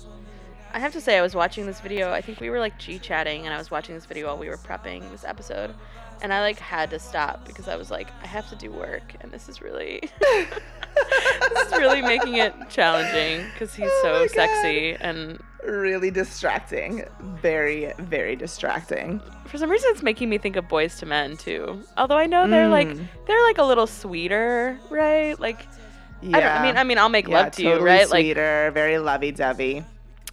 I 0.74 0.80
have 0.80 0.92
to 0.94 1.02
say, 1.02 1.18
I 1.18 1.22
was 1.22 1.34
watching 1.34 1.66
this 1.66 1.80
video. 1.80 2.12
I 2.12 2.20
think 2.22 2.42
we 2.42 2.50
were 2.50 2.60
like 2.60 2.78
G 2.78 3.00
chatting, 3.00 3.46
and 3.46 3.54
I 3.54 3.58
was 3.58 3.72
watching 3.72 3.96
this 3.96 4.06
video 4.06 4.28
while 4.28 4.38
we 4.38 4.50
were 4.50 4.58
prepping 4.58 5.10
this 5.10 5.24
episode, 5.24 5.74
and 6.22 6.34
I 6.34 6.42
like 6.42 6.60
had 6.60 6.90
to 6.92 7.00
stop 7.00 7.46
because 7.46 7.68
I 7.68 7.76
was 7.76 7.90
like, 7.92 8.08
I 8.24 8.28
have 8.28 8.50
to 8.50 8.56
do 8.56 8.72
work, 8.72 9.14
and 9.22 9.32
this 9.32 9.48
is 9.50 9.62
really, 9.62 10.02
this 10.22 11.68
is 11.68 11.72
really 11.78 12.02
making 12.02 12.36
it 12.36 12.54
challenging 12.70 13.46
because 13.54 13.74
he's 13.76 13.88
Oh 13.90 14.26
so 14.28 14.28
sexy, 14.28 14.96
and 15.00 15.40
Really 15.66 16.12
distracting. 16.12 17.04
Very, 17.20 17.92
very 18.00 18.36
distracting. 18.38 19.20
for 19.48 19.58
some 19.58 19.70
reason, 19.70 19.90
it's 19.92 20.04
making 20.04 20.30
me 20.30 20.38
think 20.38 20.56
of 20.56 20.66
Boyz 20.66 21.02
II 21.04 21.10
Men 21.10 21.36
too. 21.36 21.82
Although 21.98 22.18
I 22.18 22.26
know 22.26 22.48
they're 22.48 22.70
like 22.70 22.88
Mm. 22.88 23.06
they're 23.26 23.44
like 23.44 23.58
a 23.58 23.64
little 23.64 23.88
sweeter, 23.88 24.78
right? 24.90 25.38
Like 25.40 25.68
Yeah. 26.22 26.38
I. 26.38 26.60
I 26.60 26.62
mean, 26.66 26.78
I 26.78 26.84
mean, 26.84 26.98
I'll 26.98 27.10
make 27.10 27.28
yeah, 27.28 27.36
love 27.44 27.52
to 27.54 27.64
totally 27.64 27.80
you, 27.82 27.86
right? 27.86 28.10
Like 28.10 28.24
sweeter, 28.26 28.72
very 28.74 28.98
lovey-dovey. 28.98 29.84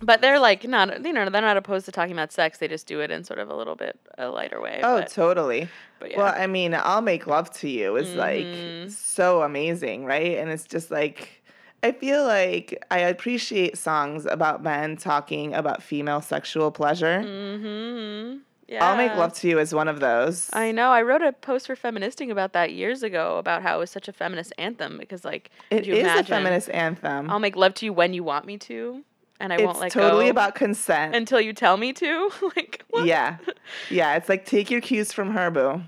But 0.05 0.21
they're 0.21 0.39
like 0.39 0.65
not, 0.69 1.05
you 1.05 1.13
know, 1.13 1.29
they're 1.31 1.41
not 1.43 1.57
opposed 1.57 1.87
to 1.87 1.93
talking 1.93 2.13
about 2.13 2.33
sex. 2.33 2.59
They 2.59 2.69
just 2.69 2.87
do 2.87 3.01
it 3.01 3.11
in 3.11 3.25
sort 3.25 3.39
of 3.39 3.49
a 3.49 3.55
little 3.57 3.75
bit 3.77 3.99
a 4.19 4.29
lighter 4.29 4.61
way. 4.61 4.81
Oh, 4.83 5.01
but, 5.01 5.11
totally. 5.11 5.69
but 5.99 6.11
yeah. 6.11 6.19
Well, 6.19 6.35
I 6.37 6.47
mean, 6.47 6.75
I'll 6.75 7.03
make 7.03 7.27
love 7.27 7.51
to 7.61 7.69
you 7.69 7.97
is 7.97 8.09
Mhm. 8.09 8.17
like 8.17 8.91
so 8.91 9.43
amazing, 9.43 10.05
right? 10.05 10.39
And 10.39 10.51
it's 10.51 10.67
just 10.67 10.91
like 10.91 11.41
I 11.83 11.93
feel 11.93 12.25
like 12.25 12.83
I 12.91 13.01
appreciate 13.01 13.77
songs 13.77 14.25
about 14.25 14.63
men 14.63 14.97
talking 14.97 15.53
about 15.55 15.83
female 15.83 16.23
sexual 16.23 16.71
pleasure. 16.71 17.21
mm-hmm. 17.25 18.39
Yeah. 18.67 18.83
I'll 18.83 18.97
make 18.97 19.15
love 19.15 19.35
to 19.35 19.49
you 19.49 19.59
as 19.59 19.75
one 19.75 19.89
of 19.89 20.01
those. 20.01 20.49
I 20.55 20.73
know. 20.73 20.91
I 20.91 21.03
wrote 21.03 21.21
a 21.21 21.33
post 21.33 21.67
for 21.67 21.77
Feministing 21.77 22.31
about 22.31 22.55
that 22.55 22.73
years 22.73 23.03
ago 23.03 23.37
about 23.37 23.61
how 23.63 23.77
it 23.77 23.79
was 23.79 23.91
such 23.91 24.09
a 24.09 24.13
feminist 24.13 24.55
anthem 24.57 24.97
because, 24.97 25.23
like, 25.23 25.51
It 25.71 25.85
you 25.87 25.95
is 25.95 26.07
a 26.07 26.25
feminist 26.25 26.71
anthem. 26.71 27.29
I'll 27.29 27.39
make 27.39 27.57
love 27.57 27.75
to 27.75 27.85
you 27.85 27.93
when 27.93 28.15
you 28.15 28.25
want 28.25 28.47
me 28.47 28.57
to, 28.59 29.05
and 29.41 29.53
I 29.53 29.57
it's 29.57 29.65
won't 29.65 29.81
let 29.81 29.93
totally 29.93 30.29
about 30.29 30.55
consent. 30.55 31.15
until 31.15 31.41
you 31.41 31.53
tell 31.53 31.77
me 31.77 31.93
to. 31.95 32.31
like, 32.57 32.85
what? 32.91 33.07
yeah. 33.07 33.39
Yeah, 33.91 34.15
it's 34.15 34.29
like 34.29 34.45
take 34.47 34.71
your 34.71 34.81
cues 34.81 35.13
from 35.13 35.33
her, 35.33 35.51
boo. 35.51 35.83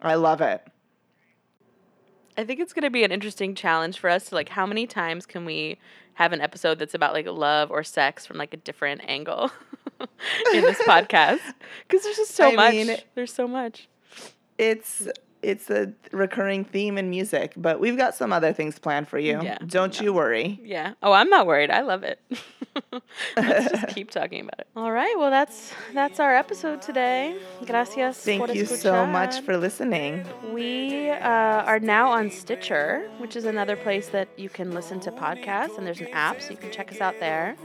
I 0.00 0.14
love 0.14 0.40
it. 0.40 0.66
I 2.36 2.44
think 2.44 2.60
it's 2.60 2.72
going 2.72 2.84
to 2.84 2.90
be 2.90 3.04
an 3.04 3.12
interesting 3.12 3.54
challenge 3.54 3.98
for 3.98 4.08
us 4.08 4.28
to 4.30 4.34
like 4.34 4.48
how 4.48 4.64
many 4.66 4.86
times 4.86 5.26
can 5.26 5.44
we 5.44 5.78
have 6.14 6.32
an 6.32 6.40
episode 6.40 6.78
that's 6.78 6.94
about 6.94 7.12
like 7.12 7.26
love 7.26 7.70
or 7.70 7.82
sex 7.84 8.24
from 8.26 8.36
like 8.38 8.54
a 8.54 8.56
different 8.56 9.02
angle 9.06 9.50
in 10.00 10.62
this 10.62 10.78
podcast 10.82 11.40
because 11.86 12.02
there's 12.02 12.16
just 12.16 12.34
so 12.34 12.48
I 12.48 12.54
much. 12.54 12.72
mean- 12.72 12.96
there's 13.14 13.32
so 13.32 13.46
much. 13.46 13.88
It's 14.58 15.06
it's 15.42 15.70
a 15.70 15.92
recurring 16.12 16.64
theme 16.64 16.98
in 16.98 17.10
music, 17.10 17.52
but 17.56 17.80
we've 17.80 17.96
got 17.96 18.14
some 18.14 18.32
other 18.32 18.52
things 18.52 18.78
planned 18.78 19.08
for 19.08 19.18
you. 19.18 19.40
Yeah, 19.42 19.58
Don't 19.66 20.00
you 20.00 20.12
worry. 20.12 20.60
Yeah. 20.62 20.94
Oh, 21.02 21.12
I'm 21.12 21.28
not 21.28 21.46
worried. 21.46 21.70
I 21.70 21.80
love 21.80 22.02
it. 22.02 22.20
Let's 23.36 23.70
just 23.70 23.88
keep 23.94 24.10
talking 24.10 24.42
about 24.42 24.60
it. 24.60 24.66
All 24.76 24.92
right. 24.92 25.14
Well, 25.18 25.30
that's 25.30 25.72
that's 25.94 26.20
our 26.20 26.34
episode 26.34 26.82
today. 26.82 27.36
Gracias. 27.66 28.18
Thank 28.18 28.54
you 28.54 28.66
so 28.66 29.06
much 29.06 29.40
for 29.40 29.56
listening. 29.56 30.24
We 30.52 31.10
uh, 31.10 31.18
are 31.18 31.80
now 31.80 32.10
on 32.10 32.30
Stitcher, 32.30 33.10
which 33.18 33.36
is 33.36 33.44
another 33.44 33.76
place 33.76 34.08
that 34.08 34.28
you 34.36 34.48
can 34.48 34.72
listen 34.72 35.00
to 35.00 35.12
podcasts, 35.12 35.78
and 35.78 35.86
there's 35.86 36.00
an 36.00 36.08
app, 36.12 36.40
so 36.40 36.50
you 36.50 36.56
can 36.56 36.70
check 36.70 36.92
us 36.92 37.00
out 37.00 37.18
there. 37.20 37.56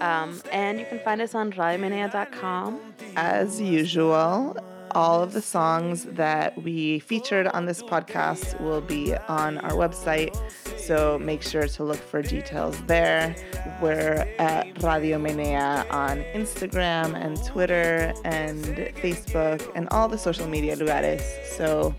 Um, 0.00 0.40
and 0.50 0.78
you 0.80 0.86
can 0.86 0.98
find 1.00 1.20
us 1.20 1.34
on 1.34 1.52
radiomenea.com. 1.52 2.80
As 3.16 3.60
usual, 3.60 4.56
all 4.92 5.22
of 5.22 5.32
the 5.32 5.42
songs 5.42 6.04
that 6.04 6.62
we 6.62 6.98
featured 7.00 7.46
on 7.48 7.66
this 7.66 7.82
podcast 7.82 8.60
will 8.60 8.80
be 8.80 9.14
on 9.28 9.58
our 9.58 9.72
website. 9.72 10.36
So 10.78 11.18
make 11.18 11.42
sure 11.42 11.66
to 11.66 11.84
look 11.84 11.98
for 11.98 12.22
details 12.22 12.80
there. 12.86 13.34
We're 13.80 14.26
at 14.38 14.82
Radio 14.82 15.18
Menea 15.18 15.90
on 15.92 16.22
Instagram 16.34 17.14
and 17.14 17.42
Twitter 17.44 18.12
and 18.24 18.64
Facebook 19.02 19.70
and 19.74 19.88
all 19.90 20.08
the 20.08 20.18
social 20.18 20.46
media 20.48 20.76
lugares. 20.76 21.22
So 21.56 21.94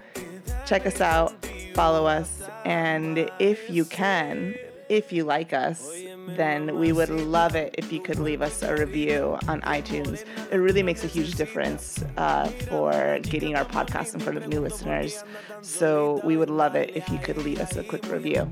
check 0.65 0.85
us 0.85 1.01
out. 1.01 1.33
follow 1.73 2.05
us, 2.05 2.43
and 2.65 3.29
if 3.39 3.69
you 3.69 3.85
can, 3.85 4.55
if 4.89 5.11
you 5.11 5.23
like 5.23 5.53
us, 5.53 5.89
then 6.27 6.79
we 6.79 6.91
would 6.91 7.09
love 7.09 7.55
it 7.55 7.75
if 7.77 7.91
you 7.91 7.99
could 7.99 8.19
leave 8.19 8.41
us 8.41 8.61
a 8.63 8.75
review 8.75 9.37
on 9.47 9.61
iTunes. 9.61 10.25
It 10.51 10.57
really 10.57 10.83
makes 10.83 11.03
a 11.03 11.07
huge 11.07 11.35
difference 11.35 12.03
uh, 12.17 12.47
for 12.69 13.19
getting 13.23 13.55
our 13.55 13.65
podcast 13.65 14.13
in 14.13 14.19
front 14.19 14.37
of 14.37 14.47
new 14.47 14.61
listeners. 14.61 15.23
So 15.61 16.21
we 16.23 16.37
would 16.37 16.49
love 16.49 16.75
it 16.75 16.95
if 16.95 17.09
you 17.09 17.17
could 17.19 17.37
leave 17.37 17.59
us 17.59 17.75
a 17.75 17.83
quick 17.83 18.09
review. 18.11 18.49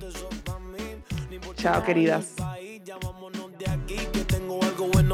Ciao, 1.58 1.82
queridas. 1.82 2.36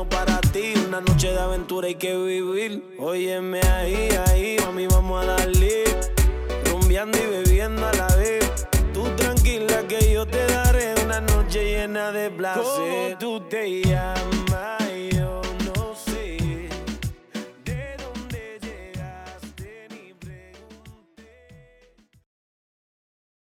Para 0.10 0.40
ti. 0.54 0.74
Una 0.88 1.02
noche 1.02 1.32
de 1.32 1.40
aventura 1.40 1.88
hay 1.88 1.96
que 1.96 2.16
vivir. 2.16 2.84
Óyeme 3.00 3.60
ahí, 3.62 4.10
ahí, 4.28 4.58
vamos 4.90 5.24
a 5.24 5.26
darle. 5.26 5.84
Rumbeando 6.66 7.18
y 7.18 7.26
bebiendo 7.26 7.88
a 7.88 7.94
la 7.94 8.08
vez. 8.16 8.68
Tú 8.94 9.04
tranquila 9.16 9.88
que 9.88 10.14
yo 10.14 10.25
llena 11.64 12.12
de 12.12 12.30
placer. 12.30 12.64
¿Cómo 12.64 13.18
tú 13.20 13.40
te 13.48 13.82
llamas? 13.82 14.45